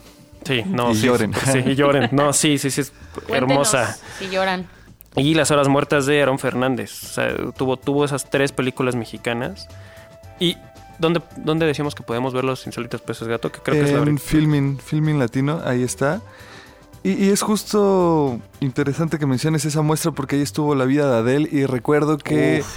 sí, 0.47 0.63
no, 0.67 0.93
y 0.93 0.95
sí, 0.95 1.07
lloren. 1.07 1.35
Sí, 1.35 1.59
y 1.59 1.75
lloren. 1.75 2.09
No, 2.11 2.33
sí, 2.33 2.57
sí, 2.57 2.71
sí, 2.71 2.81
es 2.81 2.91
Cuéntenos 3.13 3.37
hermosa. 3.37 3.99
Si 4.19 4.31
lloran. 4.31 4.67
Y 5.15 5.35
Las 5.35 5.51
Horas 5.51 5.69
Muertas 5.69 6.07
de 6.07 6.23
Aaron 6.23 6.39
Fernández. 6.39 7.05
O 7.05 7.07
sea, 7.09 7.37
tuvo, 7.55 7.77
tuvo 7.77 8.07
esas 8.07 8.31
tres 8.31 8.53
películas 8.53 8.97
mexicanas. 8.97 9.69
¿Y 10.41 10.57
dónde, 10.99 11.21
dónde 11.37 11.67
decíamos 11.67 11.95
que 11.95 12.03
podemos 12.03 12.33
ver 12.33 12.45
los 12.45 12.67
insólitos 12.67 13.03
peces 13.03 13.29
gato? 13.29 13.53
Que 13.53 13.59
creo 13.61 13.85
que 13.85 13.93
es 13.93 13.93
la. 13.93 14.17
Filming, 14.19 14.79
Filming 14.79 15.19
Latino, 15.19 15.61
ahí 15.67 15.83
está. 15.83 16.23
Y, 17.05 17.13
y 17.27 17.31
es 17.31 17.43
justo 17.43 18.41
interesante 18.61 19.19
que 19.19 19.27
menciones 19.27 19.65
esa 19.65 19.83
muestra 19.83 20.11
porque 20.13 20.37
ahí 20.37 20.43
estuvo 20.43 20.75
la 20.75 20.85
vida 20.85 21.11
de 21.11 21.19
Adele 21.19 21.49
y 21.51 21.65
recuerdo 21.67 22.19
que... 22.19 22.61
Uf, 22.61 22.77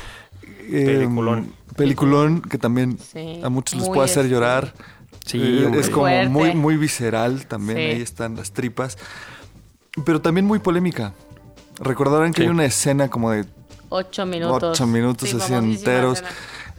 eh, 0.73 0.85
peliculón. 0.85 1.53
peliculón 1.75 2.41
que 2.41 2.57
también 2.57 2.97
Sí, 2.99 3.41
a 3.43 3.49
muchos 3.49 3.79
les 3.79 3.89
puede 3.89 4.05
hacer 4.05 4.25
este- 4.25 4.33
llorar. 4.33 4.73
Sí, 5.25 5.39
Eh, 5.41 5.71
es 5.79 5.89
como 5.89 6.03
Fuerte. 6.03 6.29
muy, 6.29 6.55
muy 6.55 6.77
visceral 6.77 7.45
también, 7.47 7.77
Sí. 7.77 7.83
ahí 7.83 8.01
están 8.01 8.35
las 8.35 8.51
tripas. 8.51 8.97
Pero 10.05 10.21
también 10.21 10.45
muy 10.45 10.59
polémica. 10.59 11.13
Recordarán 11.79 12.31
que 12.33 12.41
Sí. 12.41 12.47
hay 12.47 12.49
una 12.49 12.65
escena 12.65 13.09
como 13.09 13.31
de 13.31 13.45
Ocho 13.89 14.25
minutos. 14.25 14.79
ocho 14.79 14.87
minutos 14.87 15.29
Sí, 15.29 15.37
así 15.39 15.53
enteros. 15.53 16.23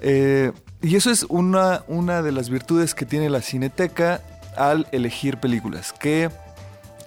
Eh, 0.01 0.53
y 0.81 0.97
eso 0.97 1.11
es 1.11 1.25
una, 1.29 1.83
una 1.89 2.23
de 2.23 2.33
las 2.33 2.49
virtudes 2.51 2.95
que 2.95 3.05
tiene 3.05 3.29
la 3.31 3.43
cineteca 3.43 4.23
al 4.57 4.87
elegir 4.93 5.37
películas, 5.39 5.93
que 5.93 6.31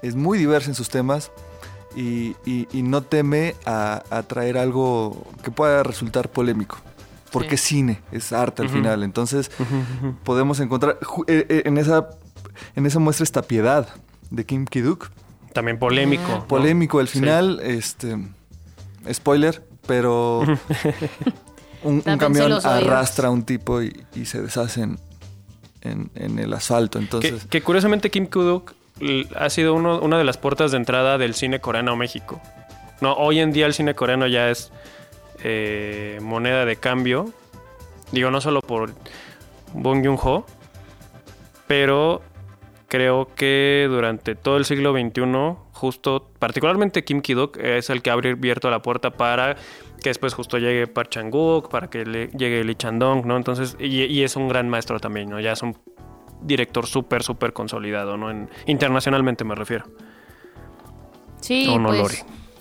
es 0.01 0.15
muy 0.15 0.37
diversa 0.37 0.69
en 0.69 0.75
sus 0.75 0.89
temas 0.89 1.31
y, 1.95 2.35
y- 2.45 2.67
y 2.73 2.81
no 2.83 3.01
teme 3.03 3.55
a, 3.65 4.03
a 4.09 4.23
traer 4.23 4.57
algo 4.57 5.25
que 5.43 5.51
pueda 5.51 5.83
resultar 5.83 6.29
polémico. 6.29 6.77
Porque 7.31 7.49
Sí. 7.49 7.55
es 7.55 7.61
cine, 7.61 8.01
es 8.11 8.31
arte 8.31 8.61
al 8.61 8.69
final. 8.69 9.03
Entonces 9.03 9.51
podemos 10.23 10.59
encontrar 10.61 10.97
eh, 11.27 11.45
eh, 11.49 11.61
en, 11.65 11.77
esa, 11.77 12.09
en 12.75 12.85
esa 12.85 12.99
muestra 12.99 13.23
esta 13.25 13.41
piedad 13.41 13.89
de 14.29 14.45
Kim 14.45 14.65
Ki-duk. 14.65 15.09
También 15.53 15.77
polémico. 15.79 16.23
¿no? 16.27 16.47
Polémico 16.47 16.99
al 16.99 17.07
Sí. 17.09 17.19
final, 17.19 17.59
este 17.61 18.17
spoiler, 19.11 19.65
pero 19.85 20.41
un, 21.83 22.01
camión 22.01 22.53
arrastra 22.63 23.27
a 23.27 23.31
un 23.31 23.43
tipo 23.43 23.81
y, 23.81 24.05
y 24.15 24.25
se 24.25 24.41
deshace 24.41 24.81
en, 24.81 24.99
en- 26.15 26.39
el 26.39 26.53
asfalto. 26.53 26.99
Que, 26.99 27.03
Entonces, 27.05 27.45
que 27.45 27.61
curiosamente 27.61 28.09
Kim 28.09 28.27
Kuduk 28.27 28.73
ha 29.35 29.49
sido 29.49 29.73
una 29.75 30.17
de 30.17 30.23
las 30.23 30.37
puertas 30.37 30.71
de 30.71 30.77
entrada 30.77 31.17
del 31.17 31.33
cine 31.33 31.59
coreano 31.59 31.91
a 31.93 31.95
México. 31.95 32.41
Hoy 33.01 33.39
en 33.39 33.51
día 33.51 33.65
el 33.65 33.73
cine 33.73 33.93
coreano 33.93 34.25
ya 34.27 34.49
es 34.49 34.71
eh, 35.43 36.17
moneda 36.21 36.65
de 36.65 36.75
cambio. 36.77 37.29
Digo, 38.11 38.31
no 38.31 38.39
solo 38.41 38.61
por 38.61 38.93
Bong 39.73 40.03
Joon-ho, 40.05 40.45
pero 41.67 42.21
creo 42.87 43.27
que 43.35 43.87
durante 43.89 44.35
todo 44.35 44.57
el 44.57 44.65
siglo 44.65 44.93
XXI, 44.93 45.55
justo, 45.73 46.29
particularmente 46.39 47.03
Kim 47.03 47.21
Ki-duk 47.21 47.57
es 47.57 47.89
el 47.89 48.01
que 48.01 48.09
ha 48.11 48.13
abierto 48.13 48.69
la 48.69 48.81
puerta 48.81 49.11
para 49.11 49.55
que 50.01 50.09
después 50.09 50.33
justo 50.33 50.57
llegue 50.57 50.87
Park 50.87 51.09
Chan-wook, 51.09 51.69
para 51.69 51.89
que 51.89 52.05
le- 52.05 52.27
llegue 52.29 52.63
Lee 52.63 52.75
Chan-dong, 52.75 53.25
¿no? 53.25 53.35
Entonces, 53.37 53.75
y, 53.79 54.03
y 54.03 54.23
es 54.23 54.35
un 54.35 54.47
gran 54.47 54.69
maestro 54.69 54.99
también, 54.99 55.29
¿no? 55.29 55.39
Ya 55.39 55.51
es 55.53 55.61
un 55.63 55.75
director 56.45 56.85
súper, 56.87 57.23
súper 57.23 57.53
consolidado, 57.53 58.17
¿no? 58.17 58.29
En- 58.31 58.49
internacionalmente 58.65 59.43
me 59.43 59.55
refiero. 59.55 59.85
Sí, 61.41 61.67
Oh, 61.69 61.79
no, 61.79 61.89
pues. 61.89 62.01
Lori. 62.01 62.15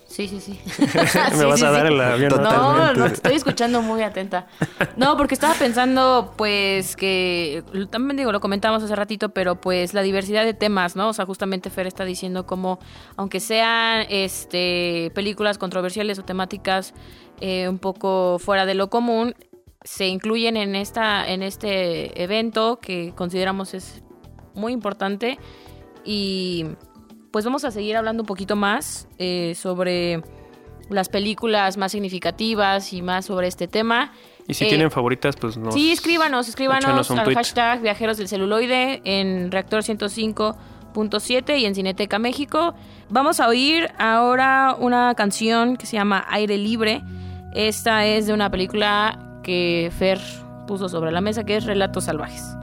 Sí, 0.07 0.29
sí, 0.29 0.41
sí. 0.41 0.61
Me 0.79 0.87
Sí, 1.09 1.45
vas 1.45 1.59
sí, 1.59 1.65
a 1.67 1.71
dar 1.73 1.89
sí. 1.89 1.93
el 1.95 2.01
avión. 2.01 2.33
¿no? 2.41 2.93
No, 2.95 3.07
estoy 3.07 3.35
escuchando 3.35 3.83
muy 3.83 4.03
atenta. 4.03 4.47
No, 4.97 5.17
porque 5.17 5.35
estaba 5.35 5.55
pensando, 5.55 6.35
pues, 6.37 6.95
que 6.95 7.65
también 7.91 8.17
digo, 8.19 8.31
lo 8.31 8.39
comentamos 8.41 8.81
hace 8.85 8.95
ratito, 8.95 9.31
pero 9.31 9.61
pues 9.61 9.93
la 9.93 10.03
diversidad 10.03 10.45
de 10.45 10.55
temas, 10.55 10.95
¿no? 10.95 11.09
O 11.09 11.13
sea, 11.13 11.27
justamente 11.27 11.69
Fer 11.69 11.89
está 11.89 12.05
diciendo 12.05 12.47
como, 12.47 12.79
aunque 13.17 13.41
sean 13.41 14.07
este 14.09 15.11
películas 15.17 15.59
controversiales 15.59 16.19
o 16.21 16.25
temáticas 16.25 16.95
eh, 17.41 17.69
un 17.69 17.79
poco 17.81 18.39
fuera 18.39 18.67
de 18.67 18.75
lo 18.75 18.91
común, 18.91 19.35
se 19.85 20.09
incluyen 20.09 20.57
en 20.57 20.75
esta, 20.75 21.29
en 21.29 21.43
este 21.43 22.23
evento 22.23 22.79
que 22.81 23.13
consideramos 23.15 23.75
es 23.75 24.03
muy 24.55 24.73
importante. 24.73 25.39
Y 26.05 26.67
pues 27.31 27.45
vamos 27.45 27.65
a 27.65 27.71
seguir 27.71 27.97
hablando 27.97 28.23
un 28.23 28.27
poquito 28.27 28.57
más 28.57 29.09
eh, 29.19 29.55
sobre 29.57 30.23
las 30.91 31.09
películas 31.09 31.77
más 31.77 31.93
significativas 31.93 32.93
y 32.93 33.03
más 33.03 33.27
sobre 33.27 33.47
este 33.49 33.69
tema. 33.69 34.13
Y 34.47 34.55
si 34.55 34.65
Eh, 34.65 34.69
tienen 34.69 34.91
favoritas, 34.91 35.37
pues 35.37 35.57
no. 35.57 35.73
Sí, 35.73 35.93
escríbanos, 35.93 36.49
escríbanos 36.49 37.11
al 37.11 37.25
tweet. 37.25 37.35
hashtag 37.35 37.81
Viajeros 37.83 38.17
del 38.19 38.29
Celuloide 38.29 39.01
en 39.05 39.51
Reactor 39.51 39.83
105.7 39.83 41.59
y 41.59 41.65
en 41.67 41.75
Cineteca 41.75 42.19
México. 42.19 42.75
Vamos 43.09 43.41
a 43.41 43.49
oír 43.49 43.89
ahora 43.99 44.77
una 44.79 45.15
canción 45.15 45.77
que 45.77 45.87
se 45.87 45.97
llama 45.97 46.25
Aire 46.29 46.59
Libre. 46.59 47.03
Esta 47.55 48.07
es 48.07 48.27
de 48.27 48.33
una 48.35 48.51
película 48.51 49.34
que 49.45 49.93
Fer 49.97 50.19
puso 50.67 50.89
sobre 50.89 51.13
la 51.13 51.21
mesa, 51.21 51.45
que 51.45 51.57
es 51.57 51.65
Relatos 51.65 52.05
Salvajes. 52.05 52.57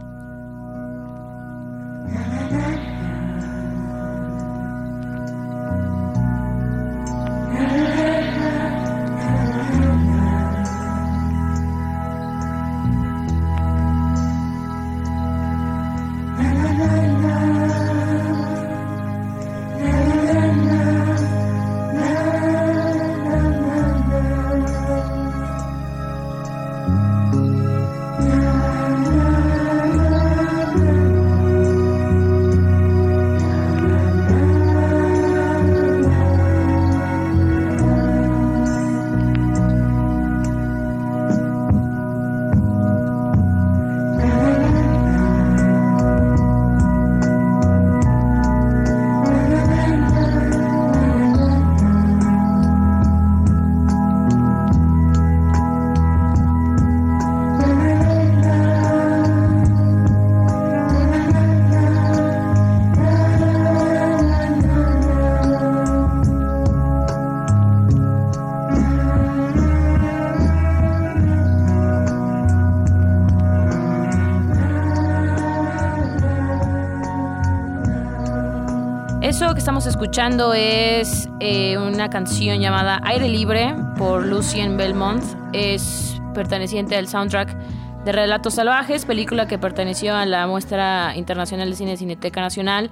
Eso 79.22 79.54
que 79.54 79.60
estamos 79.60 79.86
escuchando 79.86 80.56
es 80.56 81.30
eh, 81.40 81.78
una 81.78 82.10
canción 82.10 82.60
llamada 82.60 83.00
Aire 83.04 83.30
Libre 83.30 83.76
por 83.96 84.26
Lucien 84.26 84.78
Belmont. 84.78 85.24
Es 85.54 86.20
perteneciente 86.34 86.96
al 86.96 87.08
soundtrack 87.08 87.56
de 88.04 88.12
Relatos 88.12 88.56
Salvajes, 88.56 89.06
película 89.06 89.48
que 89.48 89.60
perteneció 89.60 90.16
a 90.16 90.26
la 90.26 90.48
muestra 90.48 91.16
internacional 91.16 91.70
de 91.70 91.76
cine 91.76 91.98
Cineteca 91.98 92.42
Nacional 92.42 92.90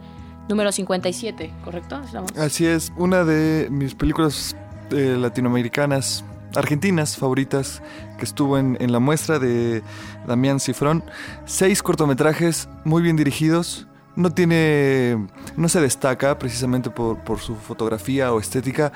número 0.48 0.72
57, 0.72 1.52
¿correcto? 1.64 2.00
Así 2.38 2.68
es, 2.68 2.94
una 2.96 3.24
de 3.24 3.68
mis 3.72 3.96
películas 3.96 4.56
eh, 4.92 5.16
latinoamericanas, 5.18 6.24
argentinas 6.56 7.18
favoritas 7.18 7.82
que 8.20 8.26
estuvo 8.26 8.60
en, 8.60 8.78
en 8.80 8.92
la 8.92 9.00
muestra 9.00 9.40
de 9.40 9.82
Damián 10.28 10.60
Cifrón. 10.60 11.04
Seis 11.46 11.82
cortometrajes 11.82 12.70
muy 12.84 13.02
bien 13.02 13.16
dirigidos. 13.16 13.89
No 14.20 14.32
tiene. 14.32 15.28
no 15.56 15.70
se 15.70 15.80
destaca 15.82 16.38
precisamente 16.38 16.90
por, 16.90 17.18
por 17.20 17.40
su 17.40 17.56
fotografía 17.56 18.34
o 18.34 18.40
estética, 18.40 18.92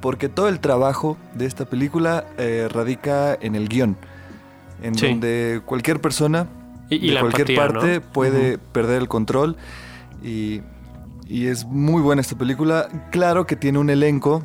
porque 0.00 0.28
todo 0.28 0.48
el 0.48 0.60
trabajo 0.60 1.16
de 1.34 1.46
esta 1.46 1.64
película 1.64 2.26
eh, 2.38 2.68
radica 2.70 3.36
en 3.40 3.54
el 3.54 3.68
guion. 3.68 3.96
En 4.82 4.94
Sí. 4.94 5.08
donde 5.08 5.62
cualquier 5.64 6.00
persona 6.02 6.46
Y, 6.90 6.96
y 6.96 7.10
de 7.14 7.20
cualquier 7.20 7.50
empatía, 7.50 7.72
¿no? 7.72 7.80
parte 7.80 8.00
puede 8.02 8.58
perder 8.58 9.00
el 9.00 9.08
control 9.08 9.56
y, 10.22 10.60
y 11.26 11.46
es 11.46 11.64
muy 11.64 12.02
buena 12.02 12.20
esta 12.20 12.36
película. 12.36 12.88
Claro 13.10 13.46
que 13.46 13.56
tiene 13.56 13.78
un 13.78 13.88
elenco 13.88 14.44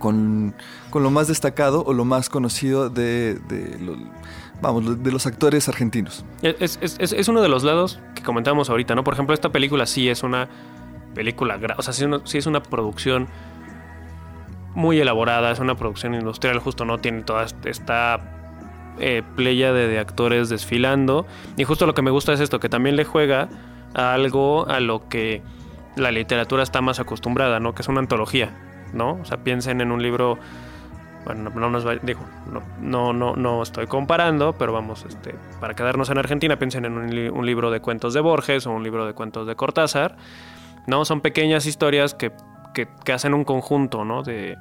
con, 0.00 0.54
con 0.90 1.02
lo 1.04 1.10
más 1.10 1.28
destacado 1.28 1.84
o 1.84 1.92
lo 1.92 2.04
más 2.04 2.28
conocido 2.28 2.90
de, 2.90 3.38
de 3.48 3.78
lo- 3.78 3.96
vamos, 4.60 5.02
de 5.02 5.12
los 5.12 5.26
actores 5.26 5.68
argentinos. 5.68 6.24
Es, 6.42 6.78
es- 6.82 6.96
es- 7.12 7.28
uno 7.28 7.40
de 7.42 7.48
los 7.48 7.64
lados 7.64 8.00
que 8.14 8.22
comentábamos 8.22 8.70
ahorita, 8.70 8.94
¿no? 8.94 9.04
Por 9.04 9.14
ejemplo, 9.14 9.34
esta 9.34 9.50
película 9.50 9.86
sí 9.86 10.08
es 10.08 10.22
una 10.22 10.48
película, 11.14 11.58
o 11.76 11.82
sea, 11.82 11.92
sí, 11.92 12.02
es 12.02 12.06
una- 12.06 12.20
sí 12.24 12.38
es 12.38 12.46
una 12.46 12.62
producción 12.62 13.28
muy 14.74 15.00
elaborada, 15.00 15.50
es 15.50 15.58
una 15.58 15.74
producción 15.76 16.14
industrial, 16.14 16.58
justo 16.60 16.84
no 16.84 16.98
tiene 16.98 17.22
toda 17.22 17.46
esta 17.64 18.34
eh, 19.00 19.22
playa 19.36 19.72
de, 19.72 19.86
de 19.88 19.98
actores 19.98 20.48
desfilando. 20.48 21.26
Y 21.56 21.64
justo 21.64 21.86
lo 21.86 21.94
que 21.94 22.02
me 22.02 22.10
gusta 22.10 22.32
es 22.32 22.40
esto, 22.40 22.58
que 22.60 22.68
también 22.68 22.96
le 22.96 23.04
juega 23.04 23.48
a 23.94 24.12
algo 24.12 24.68
a 24.68 24.80
lo 24.80 25.08
que 25.08 25.42
la 25.96 26.10
literatura 26.12 26.62
está 26.62 26.80
más 26.80 27.00
acostumbrada, 27.00 27.58
¿no? 27.60 27.74
Que 27.74 27.82
es 27.82 27.88
una 27.88 28.00
antología, 28.00 28.50
¿no? 28.92 29.12
O 29.20 29.24
sea, 29.24 29.38
piensen 29.42 29.80
en 29.80 29.90
un 29.92 30.02
libro 30.02 30.38
bueno, 31.28 31.50
no, 31.50 31.60
no 31.60 31.70
nos 31.70 31.86
va, 31.86 31.94
digo, 31.96 32.20
no, 32.50 32.62
no, 32.80 33.12
no, 33.12 33.36
no 33.36 33.62
estoy 33.62 33.86
comparando, 33.86 34.54
pero 34.58 34.72
vamos, 34.72 35.04
este, 35.06 35.34
para 35.60 35.74
quedarnos 35.74 36.08
en 36.08 36.16
Argentina, 36.16 36.58
piensen 36.58 36.86
en 36.86 36.94
un, 36.96 37.14
li- 37.14 37.28
un 37.28 37.44
libro 37.44 37.70
de 37.70 37.80
cuentos 37.80 38.14
de 38.14 38.20
Borges 38.20 38.66
o 38.66 38.72
un 38.72 38.82
libro 38.82 39.04
de 39.06 39.12
cuentos 39.12 39.46
de 39.46 39.54
Cortázar, 39.54 40.16
¿no? 40.86 41.04
Son 41.04 41.20
pequeñas 41.20 41.66
historias 41.66 42.14
que, 42.14 42.32
que, 42.72 42.88
que 43.04 43.12
hacen 43.12 43.34
un 43.34 43.44
conjunto, 43.44 44.06
¿no? 44.06 44.22
De 44.22 44.56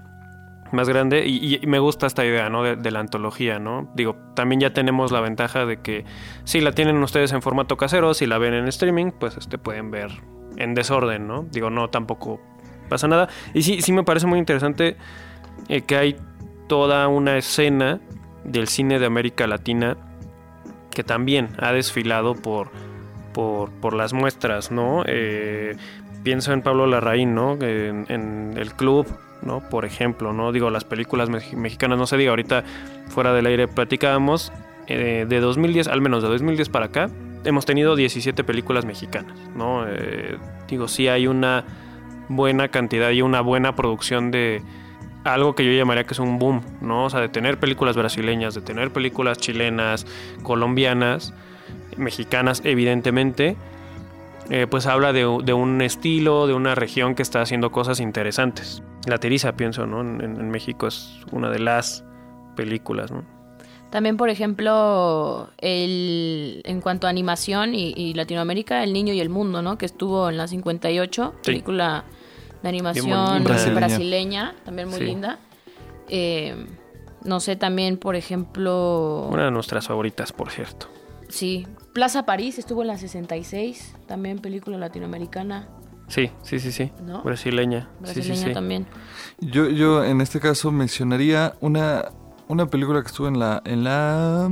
más 0.74 0.90
grande 0.90 1.26
y, 1.26 1.66
me 1.66 1.80
gusta 1.80 2.06
esta 2.08 2.26
idea, 2.26 2.50
¿no? 2.50 2.62
De, 2.64 2.76
de 2.76 2.92
la 2.92 3.00
antología, 3.00 3.58
¿no? 3.60 3.90
Digo, 3.96 4.18
también 4.36 4.60
ya 4.60 4.74
tenemos 4.74 5.14
la 5.14 5.22
ventaja 5.22 5.66
de 5.66 5.78
que 5.78 6.04
si 6.44 6.60
la 6.60 6.74
tienen 6.74 7.02
ustedes 7.02 7.32
en 7.32 7.42
formato 7.42 7.78
casero, 7.78 8.14
si 8.14 8.26
la 8.26 8.38
ven 8.38 8.54
en 8.54 8.68
streaming, 8.68 9.12
pues 9.18 9.38
este 9.38 9.58
pueden 9.58 9.90
ver 9.90 10.12
en 10.58 10.76
desorden, 10.76 11.26
¿no? 11.26 11.44
Digo, 11.50 11.70
no, 11.70 11.90
tampoco 11.90 12.42
pasa 12.90 13.08
nada. 13.08 13.30
Y 13.54 13.62
sí, 13.64 13.82
sí 13.82 13.94
me 13.94 14.04
parece 14.04 14.28
muy 14.28 14.40
interesante 14.40 14.98
eh, 15.70 15.82
que 15.84 15.96
hay 15.96 16.18
toda 16.68 17.08
una 17.08 17.38
escena 17.38 18.00
del 18.44 18.68
cine 18.68 19.00
de 19.00 19.06
América 19.06 19.48
Latina 19.48 19.98
que 20.92 21.04
también 21.04 21.50
ha 21.60 21.72
desfilado 21.72 22.34
por, 22.36 22.70
por, 23.34 23.70
por 23.72 23.94
las 23.94 24.14
muestras, 24.14 24.72
¿no? 24.72 25.04
Eh, 25.06 25.76
pienso 26.24 26.54
en 26.54 26.62
Pablo 26.62 26.88
Larraín, 26.88 27.36
¿no? 27.36 27.54
En, 27.62 28.54
El 28.58 28.74
Club, 28.74 29.06
¿no? 29.44 29.62
Por 29.70 29.86
ejemplo, 29.86 30.34
¿no? 30.34 30.52
Digo, 30.52 30.70
las 30.70 30.86
películas 30.86 31.30
mex- 31.30 31.54
mexicanas, 31.56 31.98
no 31.98 32.08
se 32.08 32.18
diga, 32.18 32.32
ahorita 32.32 32.64
fuera 33.10 33.34
del 33.34 33.46
aire 33.46 33.68
platicábamos, 33.68 34.52
eh, 34.88 35.26
de 35.28 35.40
2010, 35.40 35.88
al 35.88 36.02
menos 36.02 36.24
de 36.24 36.30
2010 36.30 36.70
para 36.70 36.86
acá, 36.86 37.10
hemos 37.44 37.66
tenido 37.66 37.96
17 37.96 38.44
películas 38.44 38.86
mexicanas, 38.86 39.38
¿no? 39.56 39.86
Eh, 39.88 40.38
digo, 40.68 40.88
sí 40.88 41.08
hay 41.08 41.28
una 41.28 41.64
buena 42.30 42.70
cantidad 42.70 43.12
y 43.12 43.22
una 43.22 43.42
buena 43.42 43.76
producción 43.76 44.32
de 44.32 44.62
algo 45.24 45.56
que 45.56 45.66
yo 45.66 45.72
llamaría 45.72 46.04
que 46.06 46.14
es 46.14 46.20
un 46.20 46.40
boom, 46.40 46.62
¿no? 46.82 47.06
O 47.06 47.10
sea, 47.10 47.20
de 47.20 47.30
tener 47.30 47.60
películas 47.60 47.96
brasileñas, 47.98 48.54
de 48.56 48.62
tener 48.62 48.92
películas 48.92 49.38
chilenas, 49.38 50.06
colombianas, 50.44 51.34
mexicanas, 51.98 52.62
evidentemente, 52.64 53.56
eh, 54.50 54.68
pues 54.70 54.86
habla 54.86 55.12
de, 55.14 55.22
de 55.44 55.54
un 55.54 55.82
estilo, 55.82 56.48
de 56.48 56.54
una 56.54 56.76
región 56.76 57.16
que 57.16 57.22
está 57.24 57.42
haciendo 57.42 57.72
cosas 57.72 58.00
interesantes. 58.00 58.82
La 59.06 59.18
Teriza, 59.18 59.54
pienso, 59.58 59.86
¿no? 59.88 60.02
En, 60.02 60.22
en 60.22 60.50
México 60.50 60.88
es 60.88 61.20
una 61.32 61.50
de 61.50 61.60
las 61.60 62.04
películas, 62.56 63.12
¿no? 63.12 63.24
También, 63.90 64.18
por 64.18 64.30
ejemplo, 64.30 65.50
el, 65.60 66.62
en 66.66 66.82
cuanto 66.82 67.08
a 67.08 67.10
animación 67.10 67.74
y, 67.74 67.94
y 67.96 68.14
Latinoamérica, 68.14 68.84
El 68.84 68.92
Niño 68.92 69.14
y 69.14 69.22
el 69.22 69.30
Mundo, 69.30 69.62
¿no? 69.62 69.78
Que 69.78 69.86
estuvo 69.86 70.30
en 70.30 70.38
la 70.38 70.48
58, 70.48 71.34
Sí. 71.36 71.42
película 71.52 72.04
de 72.64 72.70
animación 72.70 73.10
bonita. 73.10 73.50
brasileña. 73.50 73.76
Brasileña. 73.76 74.56
también 74.66 74.90
muy 74.90 74.98
Sí. 75.00 75.06
linda. 75.06 75.40
Eh, 76.10 76.66
no 77.24 77.40
sé, 77.40 77.56
también, 77.56 77.98
por 77.98 78.16
ejemplo, 78.16 79.28
Una 79.32 79.46
de 79.46 79.52
nuestras 79.52 79.88
favoritas, 79.88 80.32
por 80.32 80.50
cierto. 80.52 80.88
sí, 81.30 81.68
Plaza 81.94 82.26
París 82.26 82.58
estuvo 82.60 82.82
en 82.84 82.88
la 82.90 82.98
66, 82.98 83.96
también 84.08 84.40
película 84.40 84.78
latinoamericana, 84.78 85.68
Sí, 86.10 86.32
sí, 86.42 86.62
sí, 86.62 86.72
sí. 86.72 86.90
¿No? 87.06 87.22
Brasileña. 87.22 87.90
Sí, 87.96 88.04
brasileña 88.04 88.36
sí, 88.36 88.44
sí. 88.46 88.54
también. 88.54 88.88
Yo, 89.42 89.68
yo 89.68 90.06
en 90.06 90.22
este 90.22 90.40
caso 90.40 90.72
mencionaría 90.72 91.56
una, 91.60 92.06
una 92.48 92.68
película 92.68 93.02
que 93.02 93.08
estuvo 93.08 93.28
en 93.28 93.40
la, 93.40 93.62
en 93.66 93.84
la 93.84 94.50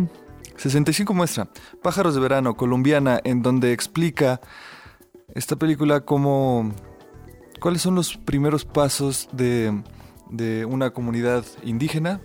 65 0.57 1.13
muestra, 1.13 1.47
Pájaros 1.81 2.13
de 2.13 2.19
Verano, 2.19 2.57
colombiana, 2.57 3.21
en 3.23 3.41
donde 3.41 3.71
explica 3.71 4.41
esta 5.33 5.55
película 5.55 6.01
cómo, 6.01 6.73
cuáles 7.59 7.81
son 7.81 7.95
los 7.95 8.17
primeros 8.17 8.65
pasos 8.65 9.29
de, 9.31 9.81
de 10.29 10.65
una 10.65 10.91
comunidad 10.91 11.45
indígena 11.63 12.21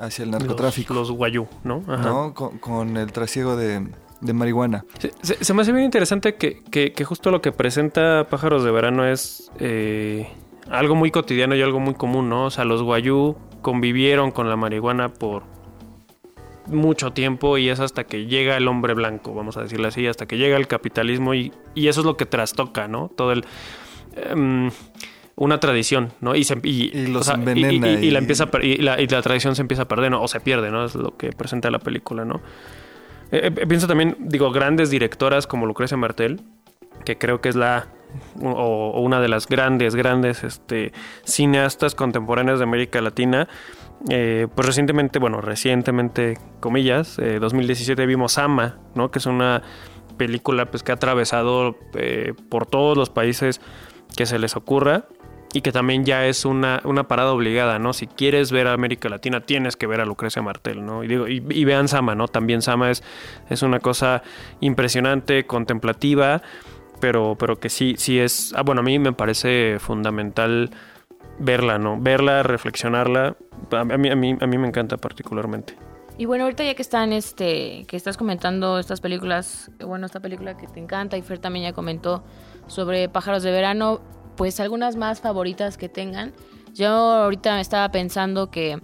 hacia 0.00 0.24
el 0.24 0.30
narcotráfico, 0.32 0.92
Los, 0.94 1.08
los 1.08 1.16
guayú, 1.16 1.46
¿no? 1.62 1.82
Ajá. 1.86 2.02
¿no? 2.02 2.34
Con, 2.34 2.58
con 2.58 2.96
el 2.96 3.12
trasiego 3.12 3.56
de, 3.56 3.86
de 4.20 4.32
marihuana. 4.32 4.84
Se, 4.98 5.12
se- 5.22 5.44
se 5.44 5.54
me 5.54 5.62
hace 5.62 5.72
bien 5.72 5.84
interesante 5.84 6.34
que, 6.34 6.62
que- 6.64 6.92
que 6.92 7.04
justo 7.04 7.30
lo 7.30 7.40
que 7.40 7.52
presenta 7.52 8.26
Pájaros 8.28 8.64
de 8.64 8.70
Verano 8.72 9.06
es 9.06 9.50
eh, 9.60 10.28
algo 10.70 10.94
muy 10.96 11.10
cotidiano 11.10 11.54
y 11.54 11.62
algo 11.62 11.78
muy 11.80 11.94
común, 11.94 12.28
¿no? 12.28 12.46
O 12.46 12.50
sea, 12.50 12.64
los 12.64 12.82
guayú 12.82 13.36
convivieron 13.62 14.30
con 14.32 14.48
la 14.50 14.56
marihuana 14.56 15.08
por 15.10 15.44
mucho 16.66 17.12
tiempo 17.12 17.58
y 17.58 17.68
es 17.68 17.78
hasta 17.80 18.04
que 18.04 18.24
llega 18.26 18.56
el 18.56 18.68
hombre 18.68 18.94
blanco, 18.94 19.34
vamos 19.34 19.56
a 19.58 19.62
decirlo 19.62 19.86
así, 19.88 20.06
hasta 20.06 20.26
que 20.26 20.38
llega 20.38 20.56
el 20.56 20.66
capitalismo 20.66 21.34
y, 21.34 21.52
y 21.74 21.88
eso 21.88 22.00
es 22.00 22.06
lo 22.06 22.16
que 22.16 22.24
trastoca, 22.26 22.88
¿no? 22.88 23.10
Todo 23.14 23.32
el... 23.32 23.44
em, 24.16 24.70
una 25.36 25.58
tradición, 25.60 26.12
¿no? 26.20 26.34
Y, 26.36 26.44
se, 26.44 26.58
y, 26.62 26.96
Y 26.96 27.06
los 27.08 27.28
envenena 27.28 27.88
y- 28.00 28.06
y 28.06 28.10
la 28.10 28.18
empieza 28.20 28.44
a 28.44 28.62
y 28.64 28.76
la, 28.78 29.00
y 29.00 29.06
la 29.08 29.20
tradición 29.22 29.56
se 29.56 29.62
empieza 29.62 29.82
a 29.82 29.88
perder, 29.88 30.10
¿no? 30.10 30.22
O 30.22 30.28
se 30.28 30.40
pierde, 30.40 30.70
¿no? 30.70 30.84
Es 30.84 30.94
lo 30.94 31.16
que 31.16 31.30
presenta 31.32 31.70
la 31.70 31.78
película, 31.80 32.24
¿no? 32.24 32.40
Eh, 33.32 33.50
eh, 33.56 33.66
pienso 33.66 33.86
también, 33.88 34.16
digo, 34.20 34.52
grandes 34.52 34.90
directoras 34.90 35.46
como 35.46 35.66
Lucrecia 35.66 35.96
Martel, 35.96 36.40
que 37.04 37.18
creo 37.18 37.40
que 37.40 37.48
es 37.48 37.56
la 37.56 37.88
o, 38.40 38.48
o 38.50 39.00
una 39.00 39.20
de 39.20 39.26
las 39.26 39.48
grandes, 39.48 39.96
grandes 39.96 40.44
este, 40.44 40.92
cineastas 41.24 41.96
contemporáneas 41.96 42.58
de 42.60 42.64
América 42.64 43.00
Latina. 43.00 43.48
Eh, 44.10 44.46
pues 44.54 44.66
recientemente, 44.66 45.18
bueno, 45.18 45.40
recientemente, 45.40 46.38
comillas, 46.60 47.18
eh, 47.18 47.38
2017 47.40 48.06
vimos 48.06 48.38
Ama, 48.38 48.78
¿no? 48.94 49.10
Que 49.10 49.18
es 49.18 49.26
una 49.26 49.62
película 50.16 50.66
pues, 50.70 50.84
que 50.84 50.92
ha 50.92 50.94
atravesado 50.94 51.76
eh, 51.94 52.34
por 52.50 52.66
todos 52.66 52.96
los 52.96 53.10
países 53.10 53.60
que 54.16 54.26
se 54.26 54.38
les 54.38 54.56
ocurra 54.56 55.06
y 55.54 55.60
que 55.60 55.70
también 55.70 56.04
ya 56.04 56.26
es 56.26 56.44
una, 56.44 56.80
una 56.84 57.06
parada 57.06 57.32
obligada, 57.32 57.78
¿no? 57.78 57.92
Si 57.92 58.08
quieres 58.08 58.50
ver 58.50 58.66
a 58.66 58.72
América 58.72 59.08
Latina, 59.08 59.40
tienes 59.40 59.76
que 59.76 59.86
ver 59.86 60.00
a 60.00 60.04
Lucrecia 60.04 60.42
Martel, 60.42 60.84
¿no? 60.84 61.04
Y, 61.04 61.08
digo, 61.08 61.28
y, 61.28 61.44
y 61.48 61.64
vean 61.64 61.86
Sama, 61.86 62.16
¿no? 62.16 62.26
También 62.26 62.60
Sama 62.60 62.90
es, 62.90 63.04
es 63.48 63.62
una 63.62 63.78
cosa 63.78 64.24
impresionante, 64.60 65.46
contemplativa, 65.46 66.42
pero, 67.00 67.36
pero 67.38 67.60
que 67.60 67.68
sí, 67.68 67.94
sí 67.98 68.18
es... 68.18 68.52
Ah, 68.56 68.62
bueno, 68.62 68.80
a 68.80 68.84
mí 68.84 68.98
me 68.98 69.12
parece 69.12 69.76
fundamental 69.78 70.70
verla, 71.38 71.78
¿no? 71.78 72.00
Verla, 72.00 72.42
reflexionarla. 72.42 73.36
A 73.70 73.84
mí, 73.84 74.10
a 74.10 74.16
mí, 74.16 74.36
a 74.40 74.46
mí 74.46 74.58
me 74.58 74.66
encanta 74.66 74.96
particularmente. 74.96 75.76
Y 76.16 76.26
bueno, 76.26 76.44
ahorita 76.44 76.64
ya 76.64 76.74
que 76.74 76.82
están, 76.82 77.12
este, 77.12 77.84
que 77.88 77.96
estás 77.96 78.16
comentando 78.16 78.78
estas 78.78 79.00
películas, 79.00 79.70
bueno, 79.84 80.06
esta 80.06 80.20
película 80.20 80.56
que 80.56 80.68
te 80.68 80.78
encanta 80.78 81.16
y 81.16 81.22
Fer 81.22 81.38
también 81.38 81.64
ya 81.64 81.72
comentó 81.72 82.22
sobre 82.68 83.08
Pájaros 83.08 83.42
de 83.42 83.50
Verano, 83.50 84.00
pues 84.36 84.60
algunas 84.60 84.94
más 84.94 85.20
favoritas 85.20 85.76
que 85.76 85.88
tengan. 85.88 86.32
Yo 86.72 86.88
ahorita 86.88 87.60
estaba 87.60 87.90
pensando 87.90 88.48
que 88.50 88.80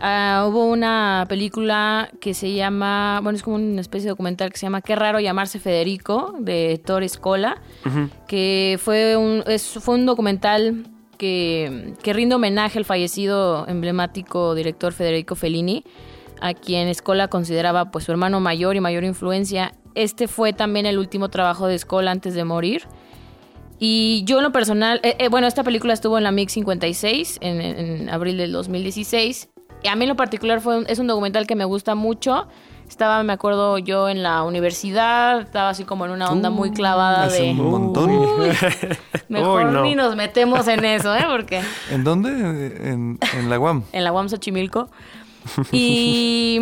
ah, 0.00 0.46
hubo 0.48 0.66
una 0.66 1.24
película 1.30 2.10
que 2.20 2.34
se 2.34 2.52
llama, 2.52 3.20
bueno, 3.22 3.36
es 3.36 3.42
como 3.42 3.56
una 3.56 3.80
especie 3.80 4.04
de 4.04 4.10
documental 4.10 4.52
que 4.52 4.58
se 4.58 4.66
llama 4.66 4.82
Qué 4.82 4.96
raro 4.96 5.18
llamarse 5.18 5.60
Federico, 5.60 6.34
de 6.40 6.78
Torres 6.84 7.16
Cola, 7.16 7.62
que 8.26 8.78
fue 8.82 9.16
un, 9.16 9.44
es, 9.46 9.66
fue 9.66 9.94
un 9.94 10.04
documental 10.04 10.84
que, 11.16 11.94
que 12.02 12.12
rinde 12.12 12.34
homenaje 12.34 12.78
al 12.78 12.84
fallecido 12.84 13.66
emblemático 13.66 14.54
director 14.54 14.92
Federico 14.92 15.36
Fellini, 15.36 15.84
a 16.40 16.54
quien 16.54 16.92
Scola 16.94 17.28
consideraba 17.28 17.90
pues 17.90 18.04
su 18.04 18.12
hermano 18.12 18.40
mayor 18.40 18.76
y 18.76 18.80
mayor 18.80 19.04
influencia. 19.04 19.72
Este 19.94 20.28
fue 20.28 20.52
también 20.52 20.86
el 20.86 20.98
último 20.98 21.28
trabajo 21.28 21.66
de 21.66 21.78
Scola 21.78 22.10
antes 22.10 22.34
de 22.34 22.44
morir. 22.44 22.82
Y 23.78 24.22
yo 24.24 24.38
en 24.38 24.44
lo 24.44 24.52
personal, 24.52 25.00
eh, 25.02 25.16
eh, 25.18 25.28
bueno, 25.28 25.46
esta 25.46 25.64
película 25.64 25.92
estuvo 25.94 26.18
en 26.18 26.24
la 26.24 26.30
MIG 26.32 26.50
56 26.50 27.38
en, 27.40 27.60
en 27.60 28.10
abril 28.10 28.36
del 28.36 28.52
2016. 28.52 29.48
Y 29.82 29.88
a 29.88 29.96
mí 29.96 30.04
en 30.04 30.10
lo 30.10 30.16
particular 30.16 30.60
fue 30.60 30.76
un- 30.78 30.86
es 30.86 30.98
un 30.98 31.06
documental 31.06 31.46
que 31.46 31.54
me 31.56 31.64
gusta 31.64 31.94
mucho. 31.94 32.46
Estaba, 32.86 33.22
me 33.22 33.32
acuerdo 33.32 33.78
yo 33.78 34.08
en 34.08 34.22
la 34.22 34.42
universidad, 34.42 35.40
estaba 35.42 35.70
así 35.70 35.84
como 35.84 36.04
en 36.04 36.10
una 36.10 36.28
onda 36.28 36.50
muy 36.50 36.72
clavada 36.72 37.24
Hace 37.24 37.42
de... 37.44 37.50
un 37.52 37.70
montón. 37.70 38.10
Mejor 39.28 39.66
Uy, 39.66 39.72
no. 39.72 39.82
ni 39.82 39.94
nos 39.94 40.16
metemos 40.16 40.66
en 40.68 40.84
eso, 40.84 41.14
¿eh? 41.14 41.24
Porque 41.30 41.62
¿En 41.90 42.02
dónde? 42.04 42.28
En, 42.30 43.18
en 43.38 43.48
la 43.48 43.58
UAM. 43.60 43.84
en 43.92 44.04
la 44.04 44.12
UAM 44.12 44.28
Xochimilco. 44.28 44.90
Y 45.72 46.58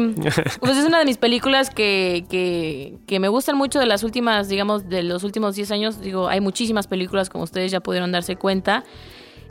pues 0.60 0.76
es 0.76 0.84
una 0.84 0.98
de 0.98 1.04
mis 1.04 1.18
películas 1.18 1.70
que, 1.70 2.24
que, 2.28 2.98
que 3.06 3.20
me 3.20 3.28
gustan 3.28 3.56
mucho 3.56 3.78
de 3.78 3.86
las 3.86 4.02
últimas, 4.02 4.48
digamos, 4.48 4.88
de 4.88 5.02
los 5.02 5.24
últimos 5.24 5.54
10 5.56 5.70
años. 5.72 6.00
Digo, 6.00 6.28
hay 6.28 6.40
muchísimas 6.40 6.86
películas, 6.86 7.30
como 7.30 7.44
ustedes 7.44 7.70
ya 7.70 7.80
pudieron 7.80 8.12
darse 8.12 8.36
cuenta. 8.36 8.84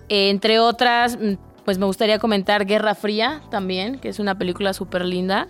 Eh, 0.10 0.30
entre 0.30 0.60
otras, 0.60 1.18
mm, 1.18 1.34
pues 1.66 1.78
me 1.78 1.86
gustaría 1.86 2.20
comentar 2.20 2.66
Guerra 2.66 2.96
Fría 2.96 3.42
también, 3.52 4.00
que 4.00 4.10
es 4.10 4.20
una 4.20 4.38
película 4.38 4.74
súper 4.74 5.04
linda. 5.06 5.48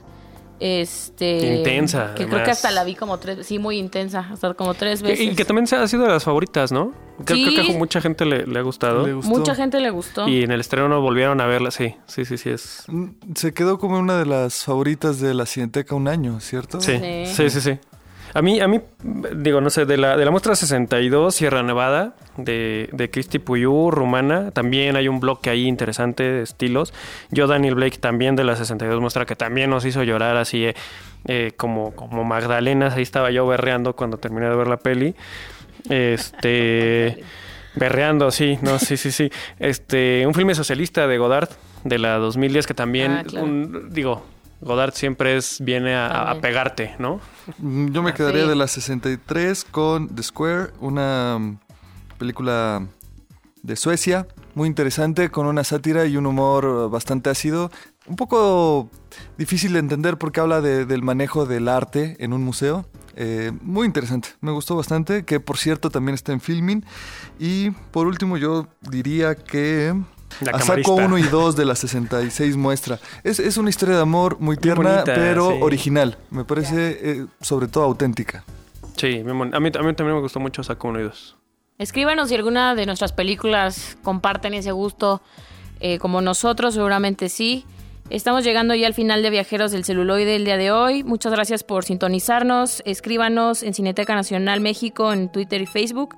Este, 0.60 1.58
Intensa, 1.58 2.14
Que 2.16 2.26
creo 2.28 2.44
que 2.44 2.52
hasta 2.52 2.72
la 2.72 2.84
vi 2.84 2.96
como 2.96 3.20
tres, 3.20 3.46
sí, 3.46 3.60
muy 3.60 3.78
intensa, 3.78 4.28
hasta 4.32 4.54
como 4.56 4.74
tres 4.74 5.02
veces. 5.02 5.20
Y 5.20 5.36
que 5.36 5.46
también 5.46 5.68
se 5.68 5.76
ha 5.76 5.88
sido 5.88 6.04
de 6.04 6.10
las 6.10 6.24
favoritas, 6.24 6.72
¿no? 6.72 6.94
Creo, 7.26 7.38
Sí. 7.38 7.54
creo 7.56 7.66
que 7.68 7.74
a 7.74 7.78
mucha 7.78 8.02
gente 8.02 8.26
le, 8.26 8.46
le 8.48 8.60
ha 8.60 8.62
gustado. 8.64 9.06
Le 9.06 9.14
gustó. 9.14 9.30
Mucha 9.38 9.56
gente 9.56 9.80
le 9.80 9.90
gustó. 9.92 10.28
Y 10.28 10.44
en 10.44 10.52
el 10.52 10.60
estreno 10.62 10.88
no 10.90 11.02
volvieron 11.02 11.42
a 11.42 11.46
verla. 11.46 11.70
Sí, 11.72 11.96
sí, 12.08 12.26
sí, 12.26 12.38
sí. 12.38 12.50
Es... 12.50 12.84
Mm, 12.88 13.08
Se 13.36 13.54
quedó 13.54 13.78
como 13.80 13.98
una 14.00 14.18
de 14.18 14.26
las 14.26 14.64
favoritas 14.64 15.20
de 15.20 15.34
la 15.34 15.46
Cineteca 15.46 15.94
un 15.96 16.08
año, 16.08 16.40
¿cierto? 16.40 16.82
Sí, 16.82 16.94
Sí. 17.00 17.26
sí, 17.34 17.50
sí, 17.50 17.62
sí. 17.62 17.80
A 18.38 18.42
mí, 18.44 18.60
a 18.60 18.68
mí, 18.68 18.80
digo, 19.36 19.62
no 19.62 19.70
sé, 19.72 19.86
de 19.86 19.98
la, 19.98 20.16
de 20.16 20.24
la 20.24 20.30
muestra 20.32 20.56
62, 20.56 21.34
Sierra 21.34 21.64
Nevada, 21.64 22.14
de, 22.38 22.88
de 22.94 23.10
Cristi 23.10 23.40
Puyú, 23.40 23.90
rumana, 23.90 24.52
también 24.52 24.96
hay 24.96 25.08
un 25.08 25.20
bloque 25.20 25.50
ahí 25.50 25.66
interesante 25.66 26.22
de 26.22 26.44
estilos. 26.44 26.94
Yo, 27.32 27.48
Daniel 27.48 27.74
Blake, 27.76 27.98
también 27.98 28.36
de 28.36 28.44
la 28.44 28.56
62 28.56 29.02
muestra, 29.02 29.26
que 29.26 29.36
también 29.36 29.72
nos 29.72 29.86
hizo 29.86 30.04
llorar 30.04 30.38
así 30.38 30.66
eh, 30.66 30.76
eh, 31.28 31.54
como, 31.58 31.96
como 31.96 32.24
Magdalenas. 32.24 32.94
Ahí 32.96 33.02
estaba 33.02 33.32
yo 33.32 33.48
berreando 33.48 33.96
cuando 33.96 34.18
terminé 34.18 34.48
de 34.50 34.56
ver 34.56 34.68
la 34.68 34.78
peli. 34.78 35.16
Este... 35.90 37.24
Berreando, 37.76 38.32
sí, 38.32 38.58
no, 38.64 38.80
sí, 38.80 38.98
sí, 38.98 39.12
sí. 39.12 39.30
Este, 39.60 40.26
un 40.26 40.34
filme 40.34 40.56
socialista 40.56 41.06
de 41.06 41.20
Godard, 41.20 41.50
de 41.84 42.00
la 42.00 42.18
2010, 42.18 42.66
que 42.66 42.74
también, 42.74 43.12
Ah, 43.12 43.24
claro. 43.24 43.46
un- 43.46 43.90
digo, 43.94 44.26
Godard 44.62 44.94
siempre 44.94 45.38
es, 45.38 45.60
viene 45.62 45.96
a- 45.96 46.38
pegarte, 46.42 46.96
¿no? 47.00 47.20
Mm, 47.60 47.92
Yo 47.92 48.02
me 48.04 48.14
quedaría 48.14 48.44
Sí. 48.44 48.50
de 48.50 48.56
la 48.56 48.68
63 48.68 49.66
con 49.70 50.08
The 50.16 50.24
Square, 50.24 50.72
una 50.80 51.38
mm, 51.40 51.60
película 52.18 52.86
de 53.64 53.76
Suecia, 53.76 54.28
muy 54.56 54.68
interesante, 54.68 55.30
con 55.30 55.46
una 55.46 55.64
sátira 55.64 56.06
y 56.06 56.18
un 56.18 56.26
humor 56.26 56.90
bastante 56.90 57.30
ácido. 57.30 57.70
Un 58.08 58.16
poco 58.16 58.90
difícil 59.38 59.74
de 59.74 59.80
entender 59.80 60.18
porque 60.18 60.40
habla 60.40 60.62
de- 60.62 60.86
del 60.86 61.04
manejo 61.04 61.46
del 61.46 61.68
arte 61.68 62.16
en 62.20 62.34
un 62.34 62.44
museo. 62.44 62.88
Eh, 63.20 63.52
muy 63.62 63.86
interesante, 63.88 64.30
me 64.42 64.52
gustó 64.52 64.76
bastante, 64.76 65.26
que 65.26 65.40
por 65.40 65.58
cierto 65.58 65.90
también 65.90 66.14
está 66.16 66.32
en 66.34 66.40
filming. 66.40 66.84
Y 67.40 67.72
por 67.92 68.08
último 68.08 68.38
yo 68.38 68.68
diría 68.82 69.36
que... 69.36 69.94
La 70.42 70.60
saco 70.60 70.96
1 70.96 71.18
y 71.18 71.24
2 71.24 71.56
de 71.56 71.66
la 71.66 71.76
66 71.76 72.58
muestra. 72.58 73.00
Es, 73.24 73.40
es 73.40 73.58
una 73.58 73.70
historia 73.70 73.96
de 73.96 74.02
amor 74.02 74.38
muy 74.40 74.58
tierna, 74.58 74.92
bonita, 74.92 75.16
pero 75.16 75.52
sí. 75.52 75.58
original. 75.62 76.18
Me 76.30 76.44
parece 76.46 77.00
eh, 77.02 77.26
sobre 77.42 77.68
todo 77.68 77.84
auténtica. 77.86 78.44
Sí, 78.98 79.20
a 79.20 79.34
mí, 79.34 79.50
a 79.54 79.60
mí 79.60 79.72
también 79.72 80.16
me 80.16 80.22
gustó 80.22 80.40
mucho 80.40 80.64
Saco 80.64 80.88
1 80.90 81.00
y 81.00 81.04
2. 81.04 81.36
Escríbanos 81.78 82.30
si 82.30 82.36
alguna 82.36 82.74
de 82.74 82.86
nuestras 82.88 83.14
películas 83.14 83.98
comparten 84.02 84.54
ese 84.56 84.72
gusto 84.72 85.22
eh, 85.80 86.00
como 86.00 86.22
nosotros, 86.22 86.74
seguramente 86.74 87.30
sí. 87.30 87.66
Estamos 88.10 88.44
llegando 88.44 88.74
ya 88.74 88.88
al 88.88 88.94
final 88.94 89.22
de 89.22 89.30
Viajeros 89.30 89.72
del 89.72 89.84
Celuloide 89.84 90.36
el 90.36 90.46
día 90.46 90.58
de 90.58 90.72
hoy. 90.72 91.04
Muchas 91.04 91.32
gracias 91.34 91.64
por 91.64 91.84
sintonizarnos. 91.84 92.82
Escríbanos 92.86 93.64
en 93.64 93.74
Cineteca 93.74 94.16
Nacional 94.16 94.62
México 94.62 95.12
en 95.12 95.30
Twitter 95.30 95.62
y 95.62 95.66
Facebook 95.66 96.16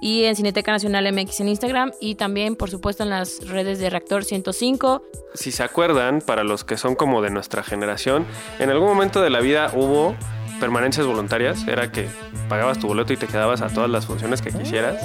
y 0.00 0.24
en 0.24 0.36
Cineteca 0.36 0.72
Nacional 0.72 1.12
MX 1.12 1.40
en 1.40 1.48
Instagram 1.48 1.92
y 2.00 2.14
también, 2.16 2.56
por 2.56 2.70
supuesto, 2.70 3.02
en 3.02 3.10
las 3.10 3.46
redes 3.46 3.78
de 3.78 3.90
Reactor 3.90 4.24
105. 4.24 5.02
Si 5.34 5.52
se 5.52 5.62
acuerdan, 5.62 6.20
para 6.20 6.44
los 6.44 6.64
que 6.64 6.76
son 6.76 6.94
como 6.94 7.22
de 7.22 7.30
nuestra 7.30 7.62
generación, 7.62 8.26
en 8.58 8.70
algún 8.70 8.88
momento 8.88 9.22
de 9.22 9.30
la 9.30 9.40
vida 9.40 9.70
hubo 9.74 10.14
permanencias 10.60 11.06
voluntarias. 11.06 11.66
Era 11.66 11.90
que 11.90 12.08
pagabas 12.48 12.78
tu 12.78 12.86
boleto 12.88 13.12
y 13.12 13.16
te 13.16 13.26
quedabas 13.26 13.62
a 13.62 13.68
todas 13.68 13.90
las 13.90 14.06
funciones 14.06 14.42
que 14.42 14.50
quisieras. 14.50 14.96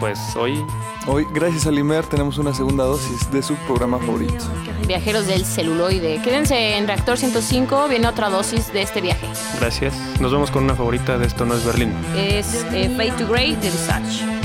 Pues 0.00 0.18
hoy, 0.36 0.62
Hoy, 1.08 1.26
gracias 1.34 1.66
a 1.66 1.72
Limer, 1.72 2.04
tenemos 2.06 2.38
una 2.38 2.54
segunda 2.54 2.84
dosis 2.84 3.28
de 3.32 3.42
su 3.42 3.56
programa 3.66 3.98
favorito. 3.98 4.44
Viajeros 4.86 5.26
del 5.26 5.44
Celuloide. 5.44 6.20
Quédense 6.22 6.76
en 6.76 6.86
Reactor 6.86 7.18
105, 7.18 7.88
viene 7.88 8.06
otra 8.06 8.30
dosis 8.30 8.72
de 8.72 8.82
este 8.82 9.00
viaje. 9.00 9.26
gracias. 9.58 9.94
Nos 10.20 10.30
vemos 10.30 10.52
con 10.52 10.62
una 10.62 10.76
favorita 10.76 11.18
de 11.18 11.26
Esto 11.26 11.44
no 11.44 11.54
es 11.54 11.64
Berlín. 11.64 11.92
Es 12.16 12.64
eh, 12.72 12.88
Fade 12.96 13.12
to 13.18 13.26
Grey 13.26 13.56
de 13.56 13.70
Visage. 13.70 14.41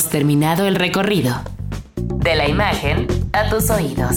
Hemos 0.00 0.12
terminado 0.12 0.66
el 0.66 0.76
recorrido. 0.76 1.42
De 1.96 2.34
la 2.34 2.48
imagen 2.48 3.06
a 3.34 3.50
tus 3.50 3.68
oídos. 3.68 4.16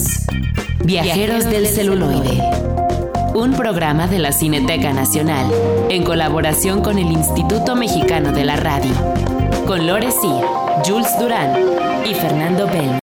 Viajeros 0.82 1.44
del 1.44 1.66
celuloide. 1.66 2.42
Un 3.34 3.52
programa 3.52 4.06
de 4.06 4.18
la 4.18 4.32
Cineteca 4.32 4.94
Nacional 4.94 5.46
en 5.90 6.02
colaboración 6.02 6.80
con 6.80 6.98
el 6.98 7.12
Instituto 7.12 7.76
Mexicano 7.76 8.32
de 8.32 8.46
la 8.46 8.56
Radio. 8.56 8.94
Con 9.66 9.86
Lore 9.86 10.10
Sir, 10.10 10.42
Jules 10.86 11.18
Durán 11.18 11.52
y 12.06 12.14
Fernando 12.14 12.66
Bell. 12.66 12.98